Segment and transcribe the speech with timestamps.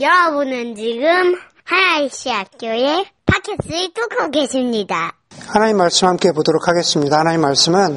[0.00, 5.12] 여러분은 지금 하나이시 학교의 팟캐스트를 뚫고 계십니다.
[5.46, 7.20] 하나님 말씀 함께 보도록 하겠습니다.
[7.20, 7.96] 하나님 말씀은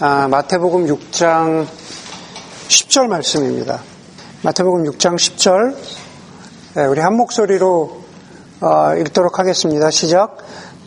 [0.00, 1.66] 아, 마태복음 6장
[2.68, 3.82] 10절 말씀입니다.
[4.44, 5.76] 마태복음 6장 10절
[6.76, 8.02] 네, 우리 한 목소리로
[8.62, 9.90] 어, 읽도록 하겠습니다.
[9.90, 10.38] 시작.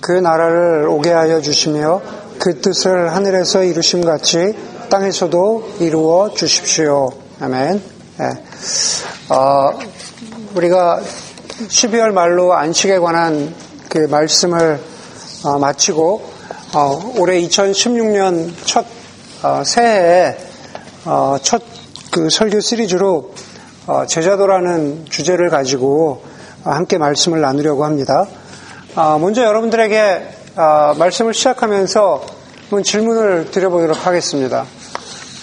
[0.01, 2.01] 그 나라를 오게 하여 주시며
[2.39, 4.57] 그 뜻을 하늘에서 이루심 같이
[4.89, 7.11] 땅에서도 이루어 주십시오.
[7.39, 7.83] 아멘.
[8.17, 8.43] 네.
[9.29, 9.77] 어,
[10.57, 11.01] 우리가
[11.67, 13.53] 12월 말로 안식에 관한
[13.89, 14.79] 그 말씀을
[15.43, 16.31] 어, 마치고
[16.73, 18.85] 어, 올해 2016년 첫
[19.43, 20.35] 어, 새해에
[21.05, 23.35] 어, 첫그 설교 시리즈로
[23.85, 26.23] 어, 제자도라는 주제를 가지고
[26.63, 28.25] 함께 말씀을 나누려고 합니다.
[28.95, 32.25] 아, 먼저 여러분들에게 아, 말씀을 시작하면서
[32.83, 34.65] 질문을 드려보도록 하겠습니다.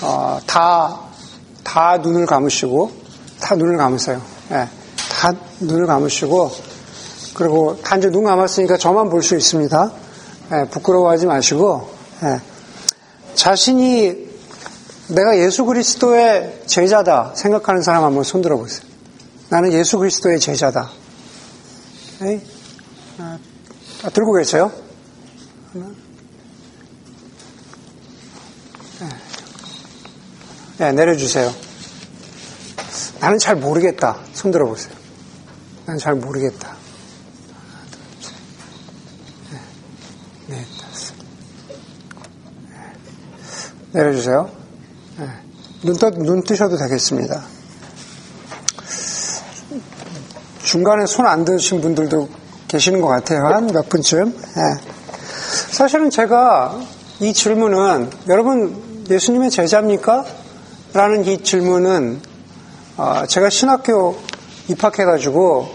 [0.03, 0.99] 어, 다,
[1.63, 2.91] 다 눈을 감으시고,
[3.41, 4.21] 다 눈을 감으세요.
[4.51, 4.69] 네,
[5.25, 6.53] 다 눈을 감으시고,
[7.33, 9.93] 그리고 다 이제 눈 감았으니까 저만 볼 수 있습니다.
[10.51, 11.89] 네, 부끄러워하지 마시고,
[12.21, 12.41] 네,
[13.35, 14.29] 자신이
[15.09, 18.87] 내가 예수 그리스도의 제자다 생각하는 사람 한번 손 들어 보세요.
[19.49, 20.91] 나는 예수 그리스도의 제자다.
[22.21, 22.43] 네?
[23.19, 23.39] 아,
[24.13, 24.71] 들고 계세요?
[30.77, 31.51] 네, 내려주세요.
[33.21, 34.19] 나는 잘 모르겠다.
[34.35, 34.94] 손 들어보세요.
[35.87, 36.75] 나는 잘 모르겠다.
[40.49, 40.65] 네, 네,
[43.93, 44.51] 내려주세요.
[45.19, 45.27] 네.
[45.83, 47.43] 눈, 떠, 눈 뜨셔도 되겠습니다.
[50.63, 52.29] 중간에 손 안 드신 분들도
[52.69, 53.47] 계시는 것 같아요.
[53.47, 54.33] 한 몇 분쯤.
[54.33, 54.63] 네.
[55.71, 56.81] 사실은 제가
[57.21, 60.25] 이 질문은 여러분 예수님의 제자입니까?
[60.95, 62.21] 라는 이 질문은
[62.97, 64.17] 어, 제가 신학교
[64.69, 65.69] 입학해가지고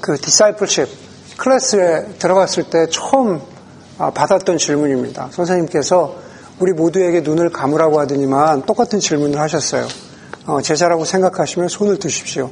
[0.00, 0.88] 그 디사이플십
[1.36, 3.40] 클래스에 들어갔을 때 처음
[3.98, 5.28] 어, 받았던 질문입니다.
[5.32, 6.16] 선생님께서
[6.58, 9.86] 우리 모두에게 눈을 감으라고 하더니만 똑같은 질문을 하셨어요.
[10.46, 12.50] 어, 제자라고 생각하시면 손을 드십시오.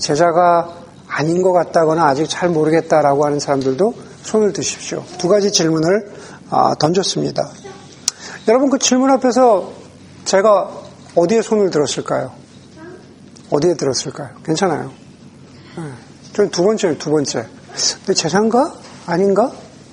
[0.00, 0.76] 제자가
[1.08, 5.04] 아닌 것 같다거나 아직 잘 모르겠다라고 하는 사람들도 손을 드십시오.
[5.18, 6.10] 두 가지 질문을
[6.78, 7.50] 던졌습니다.
[8.48, 9.72] 여러분 그 질문 앞에서
[10.24, 10.70] 제가
[11.16, 12.30] 어디에 손을 들었을까요?
[13.52, 14.30] 어디에 들었을까요?
[14.44, 14.90] 괜찮아요.
[15.76, 15.82] 네.
[16.32, 17.46] 저는 두 번째요, 두 번째.
[17.98, 18.72] 근데 제자인가?
[19.06, 19.50] 아닌가?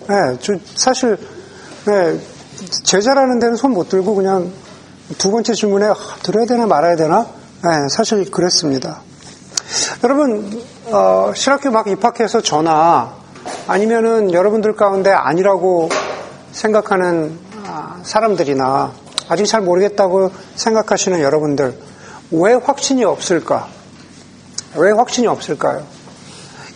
[0.08, 1.18] 네, 저 사실,
[1.86, 2.20] 네,
[2.84, 4.52] 제자라는 데는 손 못 들고 그냥
[5.18, 7.28] 두 번째 질문에 아, 들어야 되나 말아야 되나?
[7.64, 9.02] 네, 사실 그랬습니다.
[10.04, 13.14] 여러분, 어, 신학교 막 입학해서 저나
[13.68, 15.90] 아니면은 여러분들 가운데 아니라고
[16.52, 18.94] 생각하는 아, 사람들이나
[19.28, 21.78] 아직 잘 모르겠다고 생각하시는 여러분들,
[22.32, 23.68] 왜 확신이 없을까?
[24.76, 25.84] 왜 확신이 없을까요?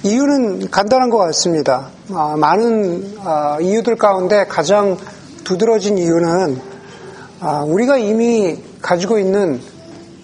[0.04, 1.90] 이유는 간단한 것 같습니다.
[2.12, 4.98] 아, 많은 아, 이유들 가운데 가장
[5.44, 6.60] 두드러진 이유는
[7.40, 9.62] 아, 우리가 이미 가지고 있는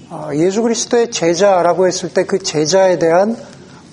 [0.10, 3.38] 아, 예수 그리스도의 제자라고 했을 때 그 제자에 대한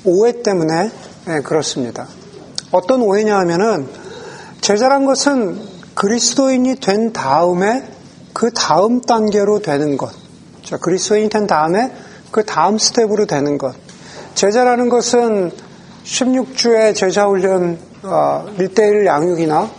[0.05, 0.91] 오해 때문에
[1.27, 2.07] 네, 그렇습니다.
[2.71, 3.89] 어떤 오해냐 하면은
[4.61, 5.61] 제자란 것은
[5.95, 7.85] 그리스도인이 된 다음에
[8.33, 10.26] 그 다음 단계로 되는 것.
[10.67, 11.93] 자, 그리스도인이 된 다음에
[12.33, 13.77] 그 다음 스텝으로 되는 것.
[14.35, 15.53] 제자라는 것은
[16.03, 19.71] 16주의 제자훈련 어, 1대1 양육이나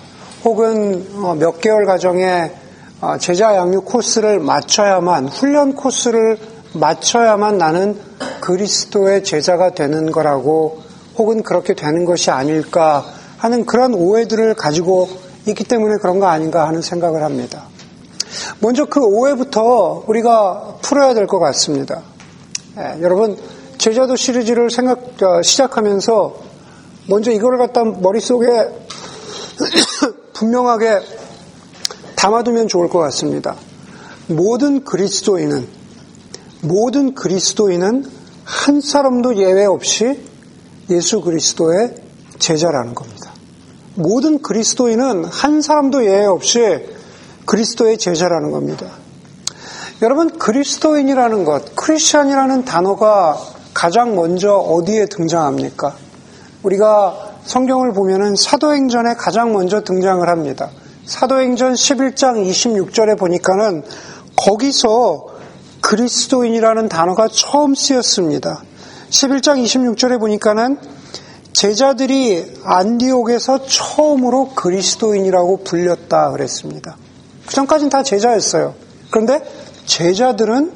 [0.45, 2.53] 혹은 어, 몇 개월 과정의
[3.01, 6.37] 어, 제자 양육 코스를 맞춰야만 훈련 코스를
[6.71, 7.99] 맞춰야만 나는
[8.39, 10.83] 그리스도의 제자가 되는 거라고
[11.17, 13.03] 혹은 그렇게 되는 것이 아닐까
[13.39, 15.09] 하는 그런 오해들을 가지고
[15.47, 17.65] 있기 때문에 그런 거 아닌가 하는 생각을 합니다.
[18.59, 22.01] 먼저 그 오해부터 우리가 풀어야 될 것 같습니다.
[22.77, 23.37] 예, 여러분
[23.77, 26.35] 제자도 시리즈를 생각 어, 시작하면서
[27.09, 28.47] 먼저 이걸 갖다 머릿속에
[30.33, 30.99] 분명하게
[32.15, 33.55] 담아두면 좋을 것 같습니다.
[34.27, 35.67] 모든 그리스도인은
[36.61, 38.05] 모든 그리스도인은
[38.43, 40.19] 한 사람도 예외 없이
[40.89, 41.95] 예수 그리스도의
[42.39, 43.31] 제자라는 겁니다.
[43.95, 46.59] 모든 그리스도인은 한 사람도 예외 없이
[47.47, 48.85] 그리스도의 제자라는 겁니다.
[50.03, 53.39] 여러분, 그리스도인이라는 것, 크리스천이라는 단어가
[53.73, 55.95] 가장 먼저 어디에 등장합니까?
[56.61, 60.69] 우리가 성경을 보면은 사도행전에 가장 먼저 등장을 합니다.
[61.05, 63.83] 사도행전 11장 26절에 보니까는
[64.35, 65.27] 거기서
[65.81, 68.61] 그리스도인이라는 단어가 처음 쓰였습니다.
[69.09, 70.77] 11장 26절에 보니까는
[71.53, 76.97] 제자들이 안디옥에서 처음으로 그리스도인이라고 불렸다 그랬습니다.
[77.47, 78.75] 그 전까지는 다 제자였어요.
[79.09, 79.41] 그런데
[79.85, 80.71] 제자들은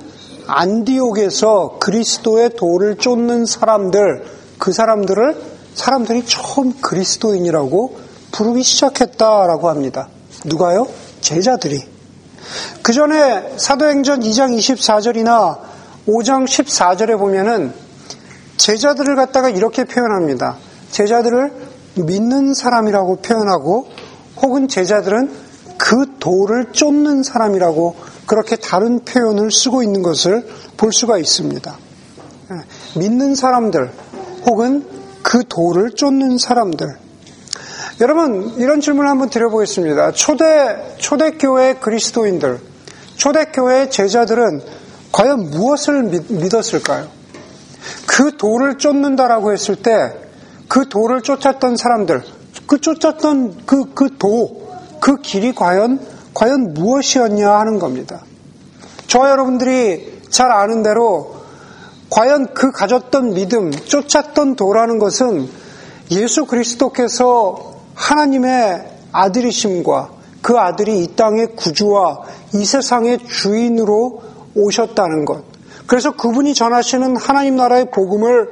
[0.47, 4.25] 안디옥에서 그리스도의 도를 쫓는 사람들,
[4.57, 5.35] 그 사람들을
[5.75, 7.99] 사람들이 처음 그리스도인이라고
[8.31, 10.07] 부르기 시작했다라고 합니다.
[10.45, 10.87] 누가요?
[11.19, 11.83] 제자들이.
[12.81, 15.59] 그 전에 사도행전 2장 24절이나
[16.07, 17.73] 5장 14절에 보면은
[18.57, 20.57] 제자들을 갖다가 이렇게 표현합니다.
[20.91, 21.51] 제자들을
[21.95, 23.87] 믿는 사람이라고 표현하고
[24.41, 25.50] 혹은 제자들은
[25.81, 27.95] 그 도를 쫓는 사람이라고
[28.27, 30.47] 그렇게 다른 표현을 쓰고 있는 것을
[30.77, 31.75] 볼 수가 있습니다.
[32.51, 33.91] 예, 믿는 사람들
[34.45, 34.85] 혹은
[35.23, 36.87] 그 도를 쫓는 사람들.
[37.99, 40.11] 여러분, 이런 질문을 한번 드려보겠습니다.
[40.11, 42.59] 초대, 초대교회 그리스도인들,
[43.15, 44.61] 초대교회 제자들은
[45.11, 47.07] 과연 무엇을 믿, 었을까요?
[48.05, 50.13] 그 도를 쫓는다라고 했을 때,
[50.67, 52.21] 그 도를 쫓았던 사람들,
[52.67, 54.60] 그 쫓았던 그, 그 도,
[55.01, 55.99] 그 길이 과연,
[56.33, 58.21] 과연 무엇이었냐 하는 겁니다.
[59.07, 61.35] 저와 여러분들이 잘 아는 대로,
[62.09, 65.49] 과연 그 가졌던 믿음, 쫓았던 도라는 것은
[66.11, 70.11] 예수 그리스도께서 하나님의 아들이심과
[70.41, 72.21] 그 아들이 이 땅의 구주와
[72.53, 74.21] 이 세상의 주인으로
[74.55, 75.43] 오셨다는 것.
[75.87, 78.49] 그래서 그분이 전하시는 하나님 나라의 복음을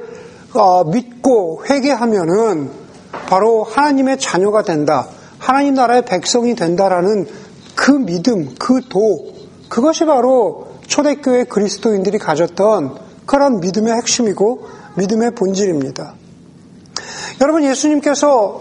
[0.54, 2.70] 어, 믿고 회개하면은
[3.28, 5.06] 바로 하나님의 자녀가 된다.
[5.40, 7.26] 하나님 나라의 백성이 된다라는
[7.74, 9.34] 그 믿음, 그 도,
[9.68, 14.66] 그것이 바로 초대교회 그리스도인들이 가졌던 그런 믿음의 핵심이고
[14.96, 16.14] 믿음의 본질입니다.
[17.40, 18.60] 여러분 예수님께서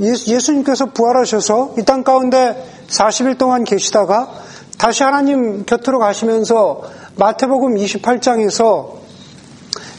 [0.00, 4.30] 예수 님께서 부활하셔서 이 땅 가운데 40일 동안 계시다가
[4.78, 6.82] 다시 하나님 곁으로 가시면서
[7.16, 8.94] 마태복음 28장에서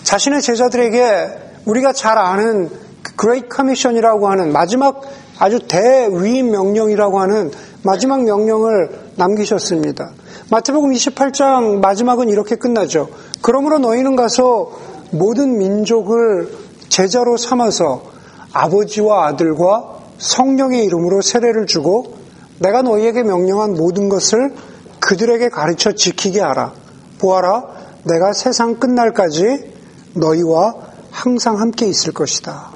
[0.04, 1.28] 자신의 제자들에게
[1.66, 2.70] 우리가 잘 아는
[3.16, 5.02] Great Commission이라고 하는 마지막
[5.38, 7.52] 아주 대위임 명령이라고 하는
[7.84, 10.12] 마지막 명령을 남기셨습니다.
[10.50, 13.10] 마태복음 28장 마지막은 이렇게 끝나죠.
[13.42, 14.72] 그러므로 너희는 가서
[15.12, 16.52] 모든 민족을
[16.90, 18.04] 제자로 삼아서
[18.52, 22.16] 아버지와 아들과 성령의 이름으로 세례를 주고
[22.60, 24.54] 내가 너희에게 명령한 모든 것을
[25.00, 26.74] 그들에게 가르쳐 지키게 하라.
[27.20, 27.64] 보아라,
[28.04, 29.74] 내가 세상 끝날까지
[30.14, 30.76] 너희와
[31.12, 32.70] 항상 함께 있을 것이다.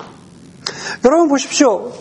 [1.06, 1.92] 여러분 보십시오.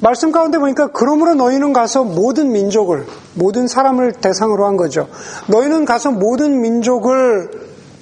[0.00, 5.08] 말씀 가운데 보니까 그러므로 너희는 가서 모든 민족을 모든 사람을 대상으로 한 거죠.
[5.48, 7.50] 너희는 가서 모든 민족을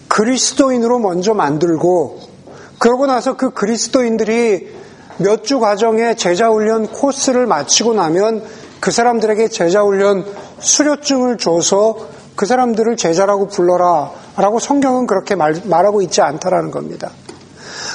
[0.08, 2.20] 그리스도인으로 먼저 만들고
[2.78, 4.74] 그러고 나서 그 그리스도인들이
[5.18, 8.42] 몇 주 과정의 제자 훈련 코스를 마치고 나면
[8.80, 10.26] 그 사람들에게 제자 훈련
[10.58, 11.96] 수료증을 줘서
[12.34, 17.10] 그 사람들을 제자라고 불러라 라고 성경은 그렇게 말, 말하고 있지 않다라는 겁니다.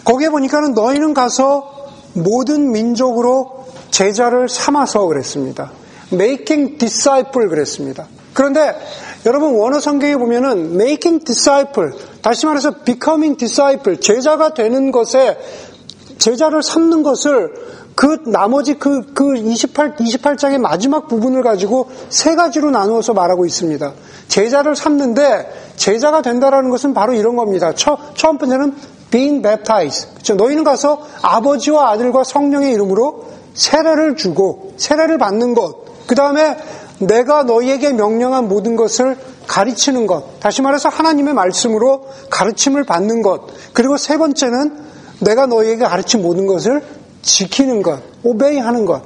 [0.03, 1.71] 거기에 보니까는 너희는 가서
[2.13, 3.60] 모든 민족으로
[3.91, 5.71] 제자를 삼아서 그랬습니다.
[6.11, 8.07] making disciple 그랬습니다.
[8.33, 8.75] 그런데
[9.25, 11.91] 여러분 원어 성경에 보면은 making disciple
[12.21, 15.37] 다시 말해서 becoming disciple 제자가 되는 것에
[16.17, 17.53] 제자를 삼는 것을
[17.95, 23.93] 그 나머지 그, 그 28, 28장의 마지막 부분을 가지고 세 가지로 나누어서 말하고 있습니다.
[24.27, 27.73] 제자를 삼는데 제자가 된다라는 것은 바로 이런 겁니다.
[27.75, 28.75] 처, 첫 번째는
[29.11, 30.09] being baptized.
[30.13, 30.35] 그렇죠?
[30.35, 36.07] 너희는 가서 아버지와 아들과 성령의 이름으로 세례를 주고 세례를 받는 것.
[36.07, 36.57] 그 다음에
[36.99, 39.17] 내가 너희에게 명령한 모든 것을
[39.47, 40.39] 가르치는 것.
[40.39, 43.47] 다시 말해서 하나님의 말씀으로 가르침을 받는 것.
[43.73, 44.77] 그리고 세 번째는
[45.19, 46.83] 내가 너희에게 가르친 모든 것을
[47.21, 49.03] 지키는 것, 오베이 하는 것.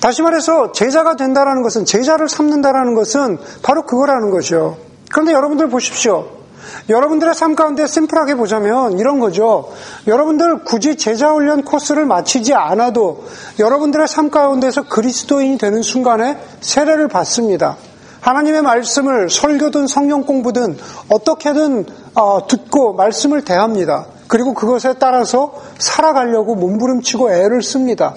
[0.00, 4.76] 다시 말해서 제자가 된다라는 것은 제자를 삼는다라는 것은 바로 그거라는 것이요.
[5.10, 6.39] 그런데 여러분들 보십시오.
[6.88, 9.72] 여러분들의 삶 가운데 심플하게 보자면 이런 거죠.
[10.06, 13.24] 여러분들 굳이 제자 훈련 코스를 마치지 않아도
[13.58, 17.76] 여러분들의 삶 가운데서 그리스도인이 되는 순간에 세례를 받습니다.
[18.20, 20.76] 하나님의 말씀을 설교든 성령 공부든
[21.08, 24.06] 어떻게든 어, 듣고 말씀을 대합니다.
[24.28, 28.14] 그리고 그것에 따라서 살아가려고 몸부림치고 애를 씁니다.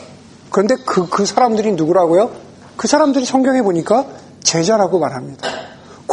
[0.51, 2.29] 그런데 그, 그 사람들이 누구라고요?
[2.77, 4.05] 그 사람들이 성경에 보니까
[4.43, 5.62] 제자라고 말합니다.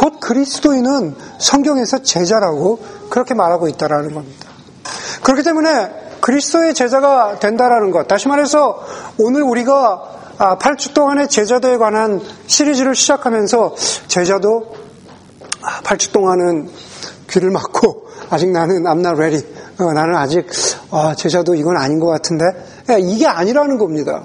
[0.01, 2.79] 곧 그리스도인은 성경에서 제자라고
[3.11, 4.49] 그렇게 말하고 있다라는 겁니다.
[5.21, 8.07] 그렇기 때문에 그리스도의 제자가 된다라는 것.
[8.07, 8.83] 다시 말해서
[9.19, 13.75] 오늘 우리가 8주 아, 동안의 제자도에 관한 시리즈를 시작하면서
[14.07, 14.73] 제자도
[15.83, 16.69] 8주 아, 동안은
[17.29, 19.45] 귀를 막고 아직 나는 I'm not ready.
[19.77, 20.47] 어, 나는 아직
[20.89, 22.45] 아, 제자도 이건 아닌 것 같은데
[22.89, 24.23] 예, 이게 아니라는 겁니다.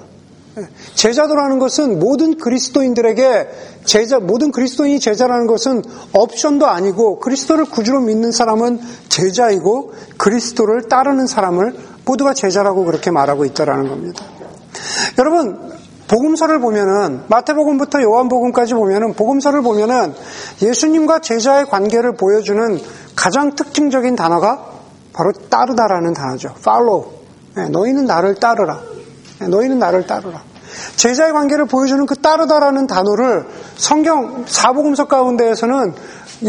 [0.57, 3.49] 예, 제자도라는 것은 모든 그리스도인들에게
[3.85, 5.83] 제자 모든 그리스도인이 제자라는 것은
[6.13, 13.89] 옵션도 아니고 그리스도를 구주로 믿는 사람은 제자이고 그리스도를 따르는 사람을 모두가 제자라고 그렇게 말하고 있다라는
[13.89, 14.23] 겁니다.
[15.17, 20.13] 여러분 복음서를 보면은 마태복음부터 요한복음까지 보면은 복음서를 보면은
[20.61, 22.79] 예수님과 제자의 관계를 보여주는
[23.15, 24.65] 가장 특징적인 단어가
[25.11, 26.53] 바로 따르다라는 단어죠.
[26.59, 27.11] follow.
[27.55, 28.81] 네, 너희는 나를 따르라.
[29.39, 30.43] 네, 너희는 나를 따르라.
[30.95, 35.93] 제자의 관계를 보여주는 그 따르다라는 단어를 성경 사복음서 가운데에서는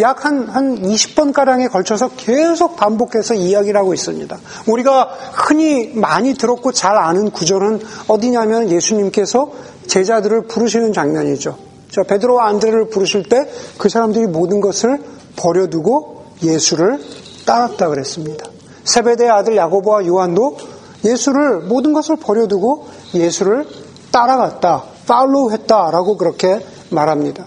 [0.01, 4.37] 약 한, 한 20번가량에 걸쳐서 계속 반복해서 이야기를 하고 있습니다.
[4.67, 9.51] 우리가 흔히 많이 들었고 잘 아는 구절은 어디냐면 예수님께서
[9.87, 11.57] 제자들을 부르시는 장면이죠.
[11.91, 14.99] 자, 베드로와 안드레를 부르실 때 그 사람들이 모든 것을
[15.37, 17.01] 버려두고 예수를
[17.47, 18.45] 따랐다 그랬습니다.
[18.85, 20.57] 세베대의 아들 야고보와 요한도
[21.05, 23.67] 예수를 모든 것을 버려두고 예수를
[24.11, 26.61] 따라갔다, 팔로우 했다라고 그렇게
[26.91, 27.47] 말합니다.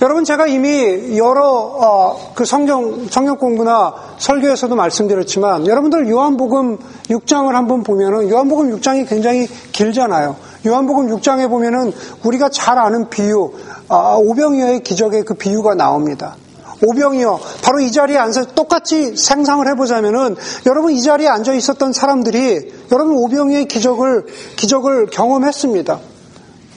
[0.00, 6.78] 여러분 제가 이미 여러 어, 그 성경 성경 공부나 설교에서도 말씀드렸지만 여러분들 요한복음
[7.10, 10.36] 6장을 한번 보면은 요한복음 6장이 굉장히 길잖아요.
[10.66, 11.92] 요한복음 6장에 보면은
[12.24, 13.52] 우리가 잘 아는 비유
[13.88, 16.36] 아, 오병이어의 기적의 그 비유가 나옵니다.
[16.82, 23.16] 오병이어 바로 이 자리에 앉아 똑같이 생상을 해보자면은 여러분 이 자리에 앉아 있었던 사람들이 여러분
[23.16, 26.00] 오병이어의 기적을 기적을 경험했습니다.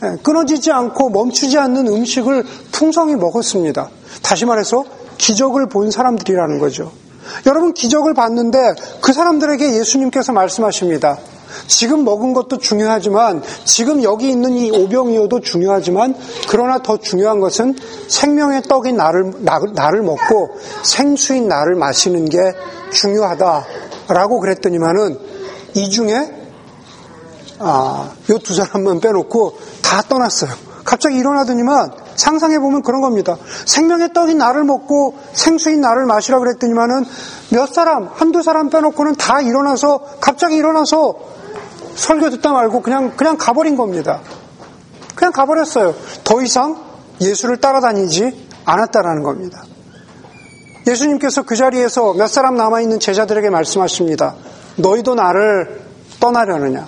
[0.04, 3.90] 예, 끊어지지 않고 멈추지 않는 음식을 풍성히 먹었습니다.
[4.24, 4.84] 다시 말해서
[5.18, 6.92] 기적을 본 사람들이라는 거죠.
[7.46, 11.20] 여러분 기적을 봤는데 그 사람들에게 예수님께서 말씀하십니다.
[11.68, 16.16] 지금 먹은 것도 중요하지만 지금 여기 있는 이 오병이어도 중요하지만
[16.50, 17.76] 그러나 더 중요한 것은
[18.08, 19.34] 생명의 떡인 나를
[19.74, 22.38] 나를 먹고 생수인 나를 마시는 게
[22.94, 25.18] 중요하다라고 그랬더니만은
[25.76, 26.42] 이 중에
[27.60, 30.50] 아, 요 두 사람만 빼놓고 다 떠났어요.
[30.84, 33.38] 갑자기 일어나더니만 상상해 보면 그런 겁니다.
[33.66, 37.06] 생명의 떡인 나를 먹고 생수인 나를 마시라 그랬더니만은
[37.52, 41.16] 몇 사람, 한두 사람 빼놓고는 다 일어나서 갑자기 일어나서
[41.96, 44.22] 설교 듣다 말고 그냥 그냥 가버린 겁니다.
[45.16, 45.94] 그냥 가버렸어요.
[46.24, 46.84] 더 이상
[47.20, 49.64] 예수를 따라다니지 않았다라는 겁니다.
[50.88, 54.36] 예수님께서 그 자리에서 몇 사람 남아있는 제자들에게 말씀하십니다.
[54.78, 55.82] 너희도 나를
[56.20, 56.88] 떠나려느냐?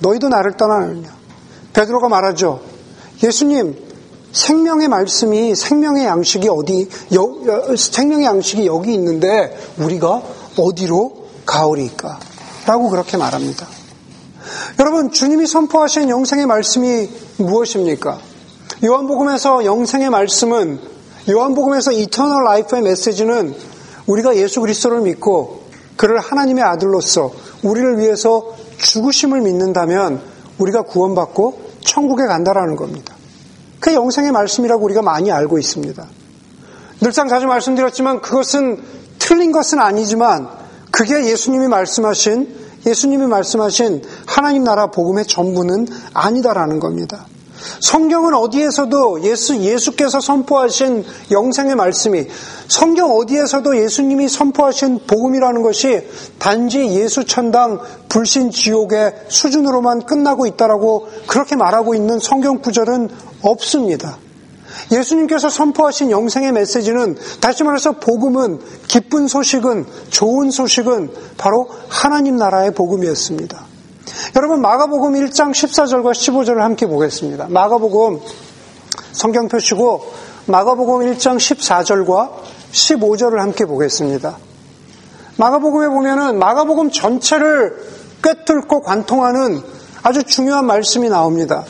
[0.00, 1.08] 너희도 나를 떠나느냐?
[1.72, 2.60] 베드로가 말하죠.
[3.22, 3.76] 예수님,
[4.32, 10.22] 생명의 말씀이 생명의 양식이 어디 여, 생명의 양식이 여기 있는데 우리가
[10.58, 12.18] 어디로 가오리까?
[12.66, 13.66] 라고 그렇게 말합니다.
[14.78, 17.08] 여러분, 주님이 선포하신 영생의 말씀이
[17.38, 18.18] 무엇입니까?
[18.84, 20.80] 요한복음에서 영생의 말씀은
[21.30, 23.54] 요한복음에서 eternal life의 메시지는
[24.06, 25.62] 우리가 예수 그리스도를 믿고
[25.96, 27.30] 그를 하나님의 아들로서
[27.62, 30.20] 우리를 위해서 죽으심을 믿는다면
[30.58, 33.14] 우리가 구원받고 천국에 간다라는 겁니다.
[33.78, 36.04] 그 영생의 말씀이라고 우리가 많이 알고 있습니다.
[37.00, 38.80] 늘상 자주 말씀드렸지만 그것은
[39.18, 40.48] 틀린 것은 아니지만
[40.90, 47.26] 그게 예수님이 말씀하신 예수님이 말씀하신 하나님 나라 복음의 전부는 아니다라는 겁니다.
[47.80, 52.26] 성경은 어디에서도 예수, 예수께서 선포하신 영생의 말씀이
[52.66, 56.08] 성경 어디에서도 예수님이 선포하신 복음이라는 것이
[56.38, 63.10] 단지 예수 천당 불신 지옥의 수준으로만 끝나고 있다라고 그렇게 말하고 있는 성경 구절은
[63.42, 64.16] 없습니다.
[64.90, 73.71] 예수님께서 선포하신 영생의 메시지는 다시 말해서 복음은 기쁜 소식은 좋은 소식은 바로 하나님 나라의 복음이었습니다.
[74.36, 77.46] 여러분 마가복음 1장 14절과 15절을 함께 보겠습니다.
[77.48, 78.20] 마가복음
[79.12, 80.12] 성경 표시고
[80.46, 82.30] 마가복음 1장 14절과
[82.72, 84.36] 15절을 함께 보겠습니다.
[85.36, 87.76] 마가복음에 보면은 마가복음 전체를
[88.22, 89.60] 꿰뚫고 관통하는
[90.02, 91.64] 아주 중요한 말씀이 나옵니다.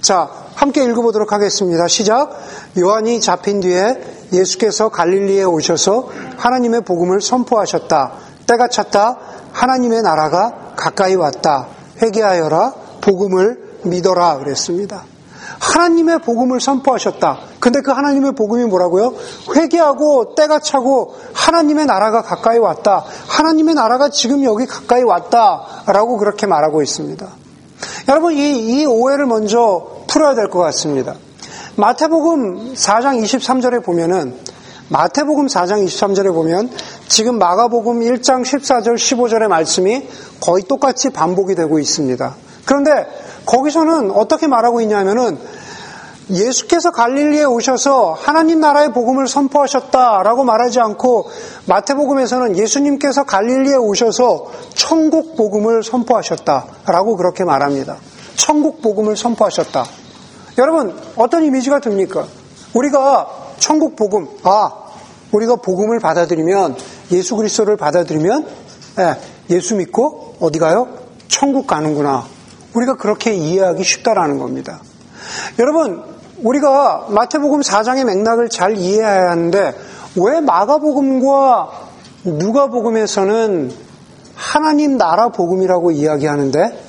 [0.00, 1.86] 자, 함께 읽어보도록 하겠습니다.
[1.86, 2.38] 시작.
[2.78, 8.12] 요한이 잡힌 뒤에 예수께서 갈릴리에 오셔서 하나님의 복음을 선포하셨다.
[8.46, 9.18] 때가 찼다.
[9.52, 11.66] 하나님의 나라가 가까이 왔다.
[12.02, 12.72] 회개하여라.
[13.00, 14.38] 복음을 믿어라.
[14.38, 15.04] 그랬습니다.
[15.58, 17.38] 하나님의 복음을 선포하셨다.
[17.60, 19.14] 근데 그 하나님의 복음이 뭐라고요?
[19.54, 23.04] 회개하고 때가 차고 하나님의 나라가 가까이 왔다.
[23.28, 25.62] 하나님의 나라가 지금 여기 가까이 왔다.
[25.86, 27.26] 라고 그렇게 말하고 있습니다.
[28.08, 31.14] 여러분, 이, 이 오해를 먼저 풀어야 될 것 같습니다.
[31.76, 34.34] 마태복음 4장 23절에 보면은
[34.88, 36.70] 마태복음 4장 23절에 보면
[37.08, 40.08] 지금 마가복음 1장 14절 15절의 말씀이
[40.40, 42.34] 거의 똑같이 반복이 되고 있습니다.
[42.64, 43.06] 그런데
[43.46, 45.38] 거기서는 어떻게 말하고 있냐면은
[46.30, 51.30] 예수께서 갈릴리에 오셔서 하나님 나라의 복음을 선포하셨다라고 말하지 않고
[51.66, 57.96] 마태복음에서는 예수님께서 갈릴리에 오셔서 천국 복음을 선포하셨다라고 그렇게 말합니다.
[58.36, 59.84] 천국 복음을 선포하셨다.
[60.58, 62.26] 여러분 어떤 이미지가 듭니까?
[62.74, 64.72] 우리가 천국 복음 아
[65.32, 66.76] 우리가 복음을 받아들이면
[67.12, 68.46] 예수 그리스도를 받아들이면
[68.98, 70.88] 예, 예수 믿고 어디 가요?
[71.28, 72.24] 천국 가는구나.
[72.74, 74.80] 우리가 그렇게 이해하기 쉽다라는 겁니다.
[75.58, 76.02] 여러분,
[76.42, 79.74] 우리가 마태복음 4장의 맥락을 잘 이해해야 하는데
[80.16, 81.70] 왜 마가복음과
[82.24, 83.72] 누가복음에서는
[84.34, 86.84] 하나님 나라 복음이라고 이야기하는데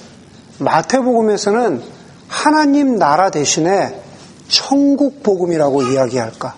[0.59, 1.81] 마태복음에서는
[2.27, 4.01] 하나님 나라 대신에
[4.47, 6.55] 천국 복음이라고 이야기할까?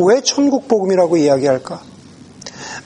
[0.00, 1.80] 왜 천국 복음이라고 이야기할까?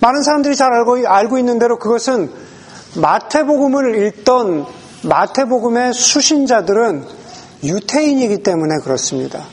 [0.01, 2.31] 많은 사람들이 잘 알고, 알고 있는 대로 그것은
[2.97, 4.67] 마태복음을 읽던
[5.03, 7.05] 마태복음의 수신자들은
[7.63, 9.45] 유태인이기 때문에 그렇습니다.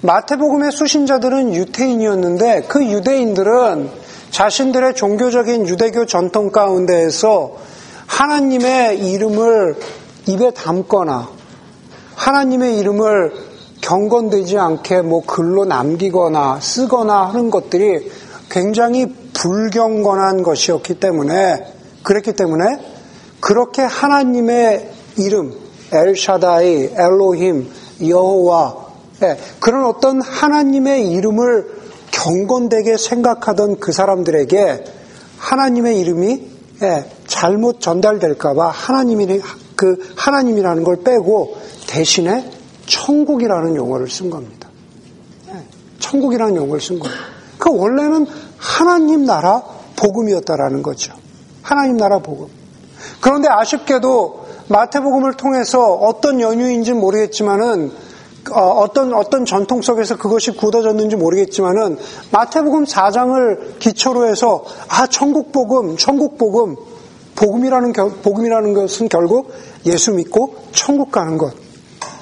[0.00, 3.90] 마태복음의 수신자들은 유태인이었는데 그 유대인들은
[4.30, 7.56] 자신들의 종교적인 유대교 전통 가운데에서
[8.06, 9.76] 하나님의 이름을
[10.26, 11.28] 입에 담거나
[12.14, 13.47] 하나님의 이름을
[13.80, 18.10] 경건되지 않게 뭐 글로 남기거나 쓰거나 하는 것들이
[18.50, 21.64] 굉장히 불경건한 것이었기 때문에
[22.02, 22.78] 그랬기 때문에
[23.40, 25.54] 그렇게 하나님의 이름
[25.92, 27.70] 엘샤다이, 엘로힘,
[28.06, 28.88] 여호와
[29.22, 31.78] 예, 그런 어떤 하나님의 이름을
[32.10, 34.84] 경건되게 생각하던 그 사람들에게
[35.38, 36.48] 하나님의 이름이
[36.82, 39.40] 예, 잘못 전달될까봐 하나님이
[39.74, 41.56] 그 하나님이라는 걸 빼고
[41.86, 42.57] 대신에
[42.88, 44.68] 천국이라는 용어를 쓴 겁니다.
[45.48, 45.64] 예,
[45.98, 47.16] 천국이라는 용어를 쓴 거예요.
[47.58, 48.26] 그 원래는
[48.56, 49.62] 하나님 나라
[49.96, 51.12] 복음이었다라는 거죠.
[51.62, 52.48] 하나님 나라 복음.
[53.20, 57.92] 그런데 아쉽게도 마태복음을 통해서 어떤 연유인지 모르겠지만은
[58.50, 61.98] 어, 떤 어떤 전통 속에서 그것이 굳어졌는지 모르겠지만은
[62.30, 66.76] 마태복음 4장을 기초로 해서 아 천국 복음, 천국 복음,
[67.36, 69.52] 복음이라는 복음이라는 것은 결국
[69.86, 71.67] 예수 믿고 천국 가는 것.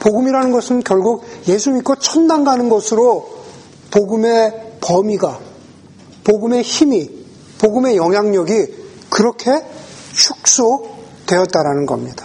[0.07, 3.29] 복음이라는 것은 결국 예수 믿고 천당 가는 것으로
[3.91, 5.41] 복음의 범위가
[6.23, 7.11] 복음의 힘이
[7.59, 9.51] 복음의 영향력이 그렇게
[10.15, 12.25] 축소되었다라는 겁니다.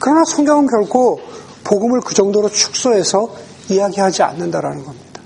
[0.00, 1.20] 그러나 성경은 결코
[1.64, 3.34] 복음을 그 정도로 축소해서
[3.68, 5.20] 이야기하지 않는다라는 겁니다.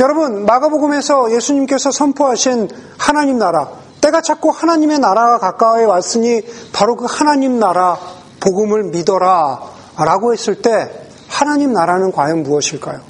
[0.00, 3.70] 여러분, 마가복음에서 예수님께서 선포하신 하나님 나라,
[4.00, 7.98] 때가 찾고 하나님의 나라가 가까이 왔으니 바로 그 하나님 나라
[8.40, 10.90] 복음을 믿어라 라고 했을 때
[11.28, 13.00] 하나님 나라는 과연 무엇일까요?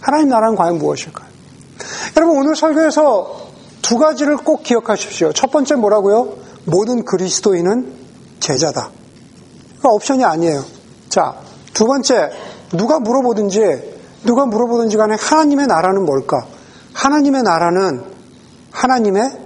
[0.00, 1.28] 하나님 나라는 과연 무엇일까요?
[2.16, 3.50] 여러분, 오늘 설교에서
[3.82, 5.32] 두 가지를 꼭 기억하십시오.
[5.32, 6.36] 첫 번째 뭐라고요?
[6.64, 7.94] 모든 그리스도인은
[8.40, 8.90] 제자다.
[9.80, 10.64] 그 옵션이 아니에요.
[11.08, 11.36] 자,
[11.72, 12.30] 두 번째,
[12.76, 16.46] 누가 물어보든지, 누가 물어보든지 간에 하나님의 나라는 뭘까?
[16.92, 18.04] 하나님의 나라는
[18.70, 19.38] 하나님의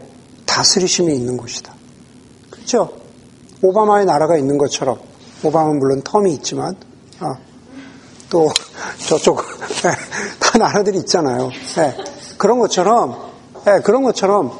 [0.46, 1.72] 다스리심이 있는 곳이다.
[2.50, 2.90] 그렇죠?
[3.62, 4.98] 오바마의 나라가 있는 것처럼,
[5.44, 6.76] 오바마는 물론 텀이 있지만,
[7.20, 7.37] 아,
[8.30, 8.50] 또
[9.07, 9.42] 저쪽
[10.40, 11.50] 다 나라들이 있잖아요.
[11.76, 11.96] 네,
[12.37, 13.16] 그런 것처럼,
[13.64, 14.52] 네, 그런 것처럼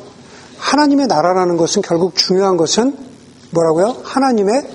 [0.59, 2.97] 하나님의 나라라는 것은 결국 중요한 것은
[3.51, 4.03] 뭐라고요?
[4.05, 4.69] 하나님의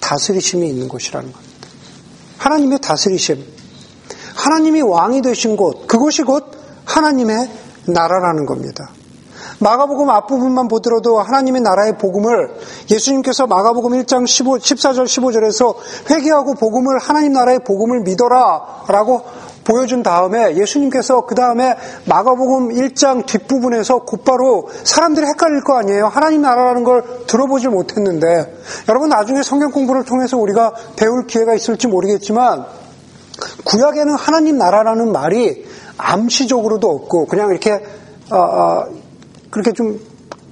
[0.00, 1.56] 다스리심이 있는 곳이라는 겁니다.
[2.38, 3.44] 하나님의 다스리심.
[4.36, 6.44] 하나님이 왕이 되신 곳, 그곳이 곧
[6.84, 7.50] 하나님의
[7.86, 8.90] 나라라는 겁니다.
[9.58, 12.54] 마가복음 앞부분만 보더라도 하나님의 나라의 복음을
[12.90, 15.74] 예수님께서 마가복음 1장 15, 14절 15절에서
[16.10, 19.22] 회개하고 복음을 하나님 나라의 복음을 믿어라 라고
[19.64, 26.06] 보여준 다음에 예수님께서 그 다음에 마가복음 1장 뒷부분에서 곧바로 사람들이 헷갈릴 거 아니에요.
[26.06, 28.56] 하나님 나라라는 걸 들어보질 못했는데
[28.88, 32.64] 여러분 나중에 성경 공부를 통해서 우리가 배울 기회가 있을지 모르겠지만
[33.64, 35.66] 구약에는 하나님 나라라는 말이
[35.98, 37.82] 암시적으로도 없고 그냥 이렇게
[38.30, 38.84] 어, 어,
[39.50, 40.00] 그렇게 좀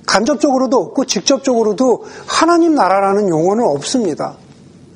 [0.06, 4.36] 간접적으로도 없고 직접적으로도 하나님 나라라는 용어는 없습니다.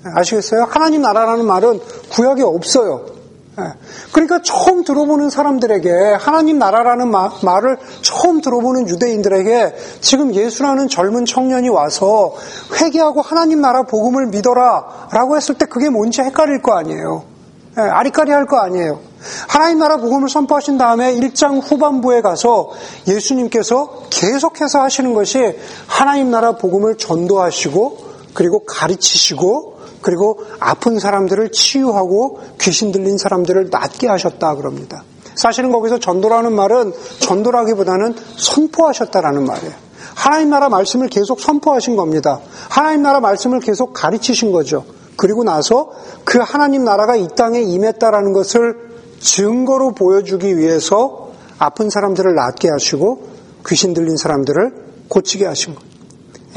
[0.05, 0.67] 아시겠어요?
[0.69, 1.81] 하나님 나라라는 말은
[2.11, 3.07] 구약에 없어요.
[3.61, 3.65] 예.
[4.13, 12.35] 그러니까 처음 들어보는 사람들에게 하나님 나라라는 말을 처음 들어보는 유대인들에게 지금 예수라는 젊은 청년이 와서
[12.81, 17.38] 회개하고 하나님 나라 복음을 믿어라 라고 했을 때 그게 뭔지 헷갈릴 거 아니에요.
[17.79, 19.01] 예, 아리까리 할 거 아니에요.
[19.49, 22.71] 하나님 나라 복음을 선포하신 다음에 1장 후반부에 가서
[23.07, 27.99] 예수님께서 계속해서 하시는 것이 하나님 나라 복음을 전도하시고
[28.35, 35.03] 그리고 가르치시고 그리고 아픈 사람들을 치유하고 귀신 들린 사람들을 낫게 하셨다 그럽니다.
[35.35, 39.73] 사실은 거기서 전도라는 말은 전도라기보다는 선포하셨다라는 말이에요.
[40.15, 42.41] 하나님 나라 말씀을 계속 선포하신 겁니다.
[42.69, 44.85] 하나님 나라 말씀을 계속 가르치신 거죠.
[45.19, 45.91] 그리고 나서
[46.25, 48.89] 그 하나님 나라가 이 땅에 임했다라는 것을
[49.21, 53.27] 증거로 보여주기 위해서 아픈 사람들을 낫게 하시고
[53.67, 55.89] 귀신 들린 사람들을 고치게 하신 거예요.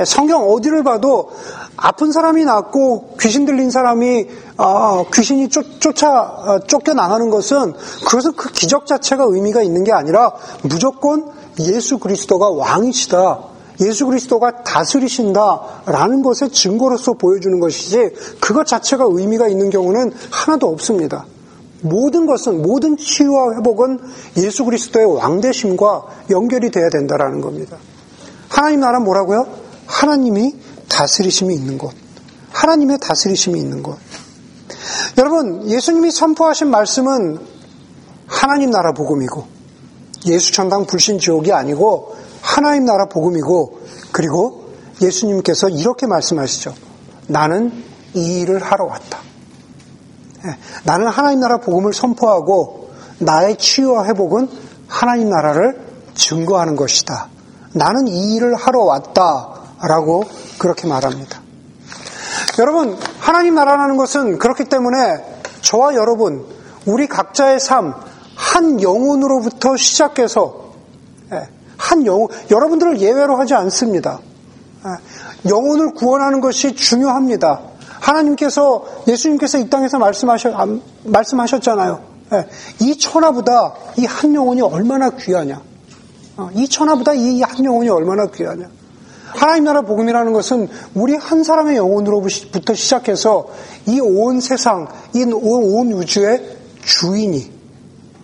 [0.06, 1.32] 성경 어디를 봐도
[1.76, 7.74] 아픈 사람이 낫고 귀신 들린 사람이 아, 귀신이 쫓, 쫓아 아, 쫓겨 나가는 것은
[8.06, 13.50] 그것은 그 기적 자체가 의미가 있는 게 아니라 무조건 예수 그리스도가 왕이시다.
[13.82, 21.26] 예수 그리스도가 다스리신다라는 것의 증거로서 보여주는 것이지 그것 자체가 의미가 있는 경우는 하나도 없습니다.
[21.82, 24.00] 모든 것은 모든 치유와 회복은
[24.38, 27.78] 예수 그리스도의 왕대심과 연결이 돼야 된다라는 겁니다.
[28.50, 29.48] 하나님 나라 뭐라고요?
[29.88, 30.56] 하나님이
[30.88, 31.91] 다스리심이 있는 것.
[32.52, 33.98] 하나님의 다스리심이 있는 것.
[35.17, 37.39] 여러분, 예수님이 선포하신 말씀은
[38.28, 39.46] 하나님 나라 복음이고
[40.28, 42.15] 예수 천당 불신 지옥이 아니고
[42.51, 43.79] 하나님 나라 복음이고
[44.11, 46.73] 그리고 예수님께서 이렇게 말씀하시죠.
[47.27, 47.71] 나는
[48.13, 49.19] 이 일을 하러 왔다.
[50.45, 54.49] 예, 나는 하나님 나라 복음을 선포하고 나의 치유와 회복은
[54.87, 55.79] 하나님 나라를
[56.13, 57.29] 증거하는 것이다.
[57.73, 59.47] 나는 이 일을 하러 왔다
[59.81, 60.25] 라고
[60.59, 61.39] 그렇게 말합니다.
[62.59, 64.97] 여러분, 하나님 나라라는 것은 그렇기 때문에
[65.61, 66.45] 저와 여러분,
[66.85, 67.93] 우리 각자의 삶,
[68.35, 70.61] 한 영혼으로부터 시작해서, 예,
[71.91, 74.19] 한 영혼, 여러분들을 예외로 하지 않습니다.
[74.86, 77.60] 예, 영혼을 구원하는 것이 중요합니다.
[77.99, 80.54] 하나님께서, 예수님께서 이 땅에서 말씀하셨,
[81.04, 82.01] 말씀하셨잖아요.
[82.34, 82.47] 예,
[82.80, 85.62] 이 천하보다 이 한 영혼이 얼마나 귀하냐.
[86.38, 88.69] 어, 이 천하보다 이 한 영혼이 얼마나 귀하냐.
[89.34, 93.47] 하나님 나라 복음이라는 것은 우리 한 사람의 영혼으로부터 시작해서
[93.88, 97.51] 이 온 세상, 이 온 우주의 주인이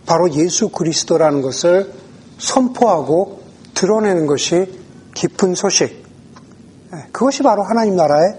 [0.05, 1.91] 바로 예수 그리스도라는 것을
[2.39, 3.39] 선포하고
[3.77, 4.73] 드러내는 것이
[5.13, 6.03] 깊은 소식.
[6.93, 8.35] 예, 그것이 바로 하나님 나라의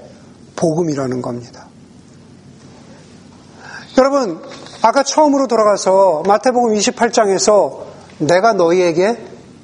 [0.56, 1.68] 복음이라는 겁니다.
[3.96, 4.40] 여러분,
[4.82, 7.84] 아까 처음으로 돌아가서 마태복음 28장에서
[8.18, 9.16] 내가 너희에게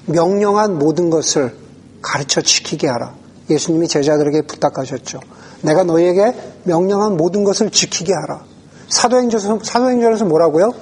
[0.06, 1.56] 명령한 모든 것을
[2.02, 3.14] 가르쳐 지키게 하라.
[3.50, 5.20] 예수님이 제자들에게 부탁하셨죠.
[5.62, 6.34] 내가 너희에게
[6.64, 8.44] 명령한 모든 것을 지키게 하라.
[8.88, 10.72] 사도행전에서, 사도행전에서 뭐라고요?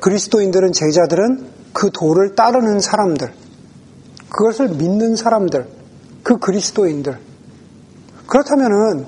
[0.00, 3.32] 그리스도인들은 제자들은 그 도를 따르는 사람들,
[4.36, 5.68] 그것을 믿는 사람들,
[6.24, 7.18] 그 그리스도인들.
[8.26, 9.06] 그렇다면은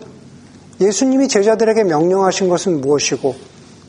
[0.80, 3.34] 예수님이 제자들에게 명령하신 것은 무엇이고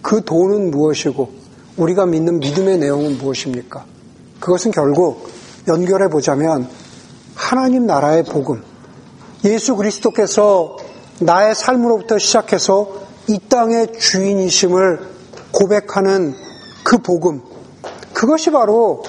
[0.02, 1.30] 그 도는 무엇이고
[1.78, 3.86] 우리가 믿는 믿음의 내용은 무엇입니까?
[4.39, 5.30] 그것은 결국
[5.67, 6.67] 연결해 보자면
[7.36, 8.63] 하나님 나라의 복음,
[9.45, 10.78] 예수 그리스도께서
[11.19, 15.02] 나의 삶으로부터 시작해서 이 땅의 주인이심을
[15.52, 16.34] 고백하는
[16.84, 17.41] 그 복음,
[18.13, 19.04] 그것이 바로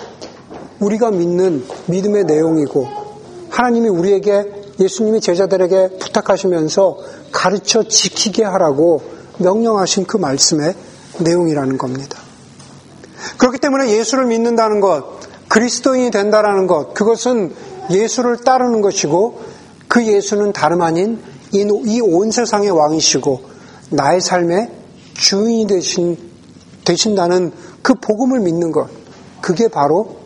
[0.81, 2.87] 우리가 믿는 믿음의 내용이고
[3.51, 6.99] 하나님이 우리에게 예수님이 제자들에게 부탁하시면서
[7.33, 9.03] 가르쳐 지키게 하라고
[9.39, 10.75] 명령하신 그 말씀의
[11.19, 12.19] 내용이라는 겁니다.
[13.39, 17.53] 그렇기 때문에 예수를 믿는다는 것, 그리스도인이 된다라는 것, 그것은
[17.91, 19.41] 예수를 따르는 것이고
[19.89, 21.21] 그 예수는 다름 아닌
[21.53, 23.41] 이 온 세상의 왕이시고
[23.91, 24.71] 나의 삶의
[25.15, 26.19] 주인이 되신,
[26.85, 28.89] 되신다는 그 복음을 믿는 것.
[29.41, 30.17] 그게 바로,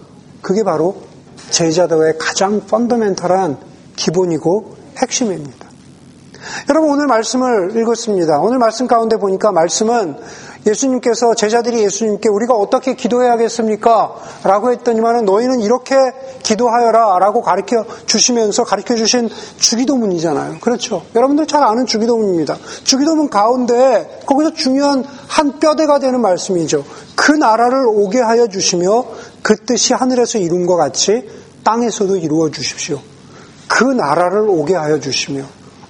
[0.42, 0.96] 그게 바로
[1.50, 3.59] 제자도의 가장 펀더멘탈한
[3.96, 5.72] 기본이고 핵심입니다.
[6.68, 8.40] 여러분 오늘 말씀을 읽었습니다.
[8.40, 10.16] 오늘 말씀 가운데 보니까 말씀은
[10.66, 14.14] 예수님께서 제자들이 예수님께 우리가 어떻게 기도해야겠습니까?
[14.44, 15.94] 라고 했더니만은 너희는 이렇게
[16.42, 19.28] 기도하여라 라고 가르쳐 주시면서 가르쳐 주신
[19.59, 20.59] 주기도문이잖아요.
[20.61, 21.02] 그렇죠.
[21.14, 22.57] 여러분들 잘 아는 주기도문입니다.
[22.85, 26.85] 주기도문 가운데 거기서 중요한 한 뼈대가 되는 말씀이죠.
[27.16, 29.05] 그 나라를 오게 하여 주시며
[29.42, 31.28] 그 뜻이 하늘에서 이룬 것 같이
[31.64, 33.00] 땅에서도 이루어 주십시오.
[33.68, 35.44] 그 나라를 오게 하여 주시며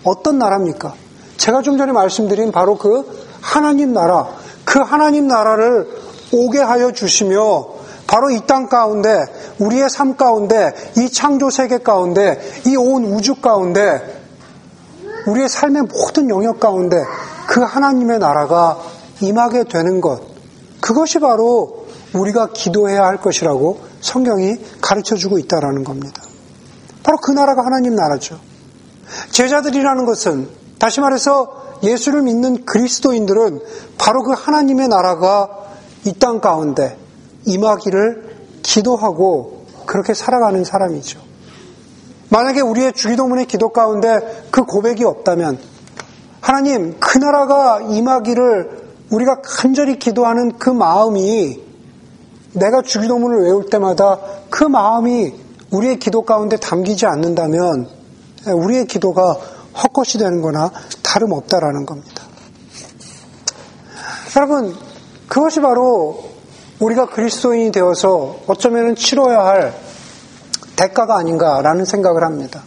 [0.05, 0.95] 어떤 나라입니까?
[1.37, 3.05] 제가 좀 전에 말씀드린 바로 그
[3.41, 4.29] 하나님 나라,
[4.65, 5.89] 그 하나님 나라를
[6.33, 7.67] 오게 하여 주시며
[8.07, 9.25] 바로 이 땅 가운데
[9.59, 14.23] 우리의 삶 가운데 이 창조 세계 가운데 이 온 우주 가운데
[15.27, 16.97] 우리의 삶의 모든 영역 가운데
[17.47, 18.79] 그 하나님의 나라가
[19.21, 20.21] 임하게 되는 것
[20.81, 21.82] 그것이 바로
[22.15, 26.23] 우리가 기도해야 할 것이라고 성경이 가르쳐 주고 있다라는 겁니다.
[27.03, 28.39] 바로 그 나라가 하나님 나라죠.
[29.31, 30.49] 제자들이라는 것은
[30.79, 33.61] 다시 말해서 예수를 믿는 그리스도인들은
[33.99, 35.49] 바로 그 하나님의 나라가
[36.05, 36.97] 이 땅 가운데
[37.45, 41.21] 임하기를 기도하고 그렇게 살아가는 사람이죠.
[42.29, 45.59] 만약에 우리의 주기도문의 기도 가운데 그 고백이 없다면
[46.41, 51.72] 하나님 그 나라가 임하기를 우리가 간절히 기도하는 그 마음이
[52.53, 54.19] 내가 주기도문을 외울 때마다
[54.51, 55.35] 그 마음이
[55.71, 57.89] 우리의 기도 가운데 담기지 않는다면
[58.47, 59.37] 우리의 기도가
[59.83, 60.71] 헛것이 되는 거나
[61.03, 62.23] 다름없다라는 겁니다.
[64.37, 64.75] 여러분,
[65.29, 66.25] 그것이 바로
[66.79, 69.75] 우리가 그리스도인이 되어서 어쩌면 치러야 할
[70.77, 72.63] 대가가 아닌가라는 생각을 합니다.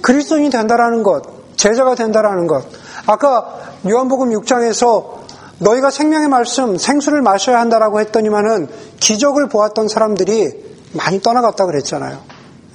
[0.00, 2.64] 그리스도인이 된다라는 것, 제자가 된다라는 것.
[3.06, 5.15] 아까 요한복음 6장에서
[5.58, 8.68] 너희가 생명의 말씀, 생수를 마셔야 한다라고 했더니만은
[9.00, 12.18] 기적을 보았던 사람들이 많이 떠나갔다 그랬잖아요.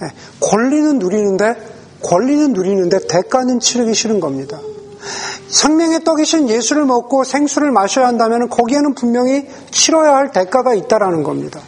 [0.03, 1.55] 예, 권리는 누리는데
[2.03, 4.59] 권리는 누리는데 대가는 치르기 싫은 겁니다.
[5.47, 11.59] 생명의 떡이신 예수를 먹고 생수를 마셔야 한다면 거기에는 분명히 치러야 할 대가가 있다라는 겁니다.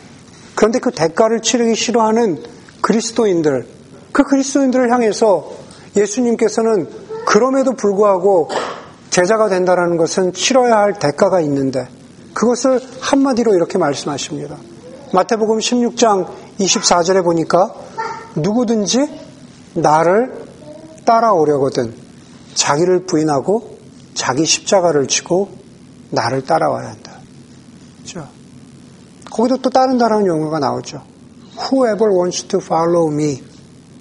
[0.55, 2.41] 그런데 그 대가를 치르기 싫어하는
[2.81, 3.67] 그리스도인들,
[4.11, 5.51] 그 그리스도인들을 향해서
[5.95, 6.87] 예수님께서는
[7.25, 8.49] 그럼에도 불구하고
[9.13, 11.87] 제자가 된다라는 것은 치러야 할 대가가 있는데
[12.33, 14.57] 그것을 한마디로 이렇게 말씀하십니다.
[15.13, 16.27] 마태복음 16장
[16.59, 17.75] 24절에 보니까
[18.35, 19.07] 누구든지
[19.75, 20.47] 나를
[21.05, 21.93] 따라오려거든
[22.55, 23.77] 자기를 부인하고
[24.15, 25.49] 자기 십자가를 지고
[26.09, 27.11] 나를 따라와야 한다.
[27.97, 28.27] 그렇죠?
[29.31, 31.03] 거기도 또 따른다라는 용어가 나오죠.
[31.71, 33.43] Whoever wants to follow me.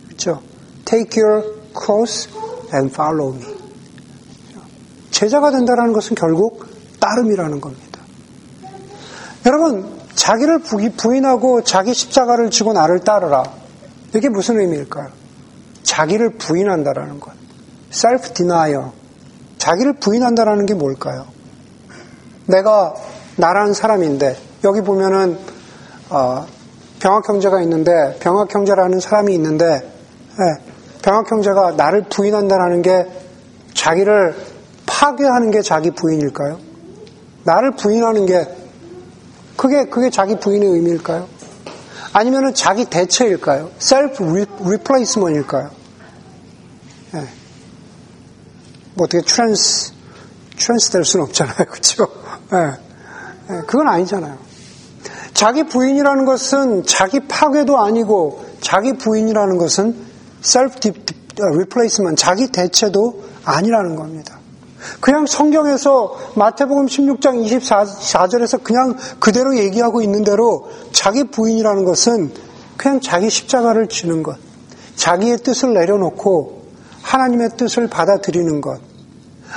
[0.07, 0.41] 그렇죠?
[0.87, 1.45] Take your
[1.79, 2.31] cross
[2.73, 3.52] and follow me.
[5.23, 6.67] 제자가 된다라는 것은 결국
[6.99, 8.01] 따름이라는 겁니다.
[9.47, 10.59] 여러분, 자기를
[10.97, 13.45] 부인하고 자기 십자가를 지고 나를 따르라.
[14.17, 15.11] 이게 무슨 의미일까요?
[15.85, 17.35] 자기를 부인한다라는 것.
[17.93, 18.91] self denial.
[19.59, 21.27] 자기를 부인한다라는 게 뭘까요?
[22.47, 22.95] 내가
[23.37, 25.39] 나라는 사람인데 여기 보면은
[26.11, 26.47] 어,
[26.99, 29.89] 병학 형제가 있는데 병학 형제라는 사람이 있는데
[30.39, 30.65] 네,
[31.03, 33.07] 병학 형제가 나를 부인한다라는 게
[33.73, 34.52] 자기를
[35.03, 36.61] 파괴하는 게 자기 부인일까요?
[37.43, 38.47] 나를 부인하는 게
[39.57, 41.27] 그게 그게 자기 부인의 의미일까요?
[42.13, 43.73] 아니면은 자기 대체일까요?
[43.81, 45.71] 셀프 리플레이스먼일까요?
[47.15, 47.21] 네.
[48.95, 49.93] 뭐 어떻게 trans
[50.57, 52.07] trans 될 수는 없잖아요, 그렇죠?
[52.53, 52.71] 네.
[53.49, 53.61] 네.
[53.67, 54.39] 그건 아니잖아요.
[55.35, 59.97] 자기 부인이라는 것은 자기 파괴도 아니고 자기 부인이라는 것은
[60.43, 60.79] self
[61.37, 64.42] replacement 자기 대체도 아니라는 겁니다.
[65.01, 72.33] 그냥 성경에서 마태복음 16장 24절에서 그냥 그대로 얘기하고 있는 대로 자기 부인이라는 것은
[72.77, 74.37] 그냥 자기 십자가를 지는 것,
[74.97, 76.63] 자기의 뜻을 내려놓고
[77.03, 78.81] 하나님의 뜻을 받아들이는 것.